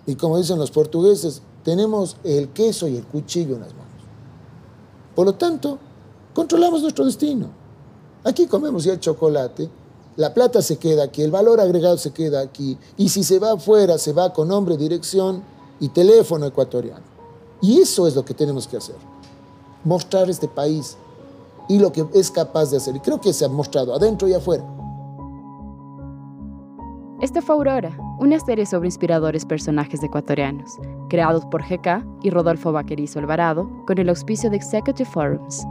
Y 0.05 0.15
como 0.15 0.37
dicen 0.37 0.57
los 0.59 0.71
portugueses, 0.71 1.41
tenemos 1.63 2.17
el 2.23 2.49
queso 2.49 2.87
y 2.87 2.97
el 2.97 3.03
cuchillo 3.05 3.55
en 3.55 3.61
las 3.61 3.73
manos. 3.73 3.83
Por 5.15 5.25
lo 5.25 5.35
tanto, 5.35 5.77
controlamos 6.33 6.81
nuestro 6.81 7.05
destino. 7.05 7.47
Aquí 8.23 8.47
comemos 8.47 8.83
ya 8.83 8.93
el 8.93 8.99
chocolate, 8.99 9.69
la 10.15 10.33
plata 10.33 10.61
se 10.61 10.77
queda 10.77 11.03
aquí, 11.03 11.21
el 11.21 11.31
valor 11.31 11.59
agregado 11.59 11.97
se 11.97 12.11
queda 12.11 12.41
aquí, 12.41 12.77
y 12.97 13.09
si 13.09 13.23
se 13.23 13.39
va 13.39 13.53
afuera, 13.53 13.97
se 13.97 14.13
va 14.13 14.31
con 14.31 14.47
nombre, 14.47 14.77
dirección 14.77 15.43
y 15.79 15.89
teléfono 15.89 16.45
ecuatoriano. 16.45 17.03
Y 17.61 17.79
eso 17.79 18.07
es 18.07 18.15
lo 18.15 18.23
que 18.23 18.33
tenemos 18.33 18.67
que 18.67 18.77
hacer, 18.77 18.95
mostrar 19.83 20.29
este 20.29 20.47
país 20.47 20.97
y 21.67 21.80
lo 21.80 21.91
que 21.91 22.06
es 22.13 22.32
capaz 22.32 22.71
de 22.71 22.78
hacer. 22.78 22.95
Y 22.95 22.99
creo 22.99 23.19
que 23.19 23.34
se 23.34 23.45
ha 23.45 23.49
mostrado 23.49 23.93
adentro 23.95 24.28
y 24.28 24.34
afuera. 24.34 24.63
Esta 27.21 27.41
fue 27.41 27.56
Aurora, 27.56 27.97
una 28.19 28.38
serie 28.39 28.65
sobre 28.65 28.88
inspiradores 28.88 29.45
personajes 29.45 30.04
ecuatorianos, 30.04 30.78
creados 31.10 31.45
por 31.45 31.63
GK 31.63 32.06
y 32.21 32.30
Rodolfo 32.30 32.73
Vaquerizo 32.73 33.19
Alvarado 33.19 33.69
con 33.88 33.97
el 33.97 34.10
auspicio 34.10 34.49
de 34.49 34.58
Executive 34.58 35.10
Forums. 35.10 35.65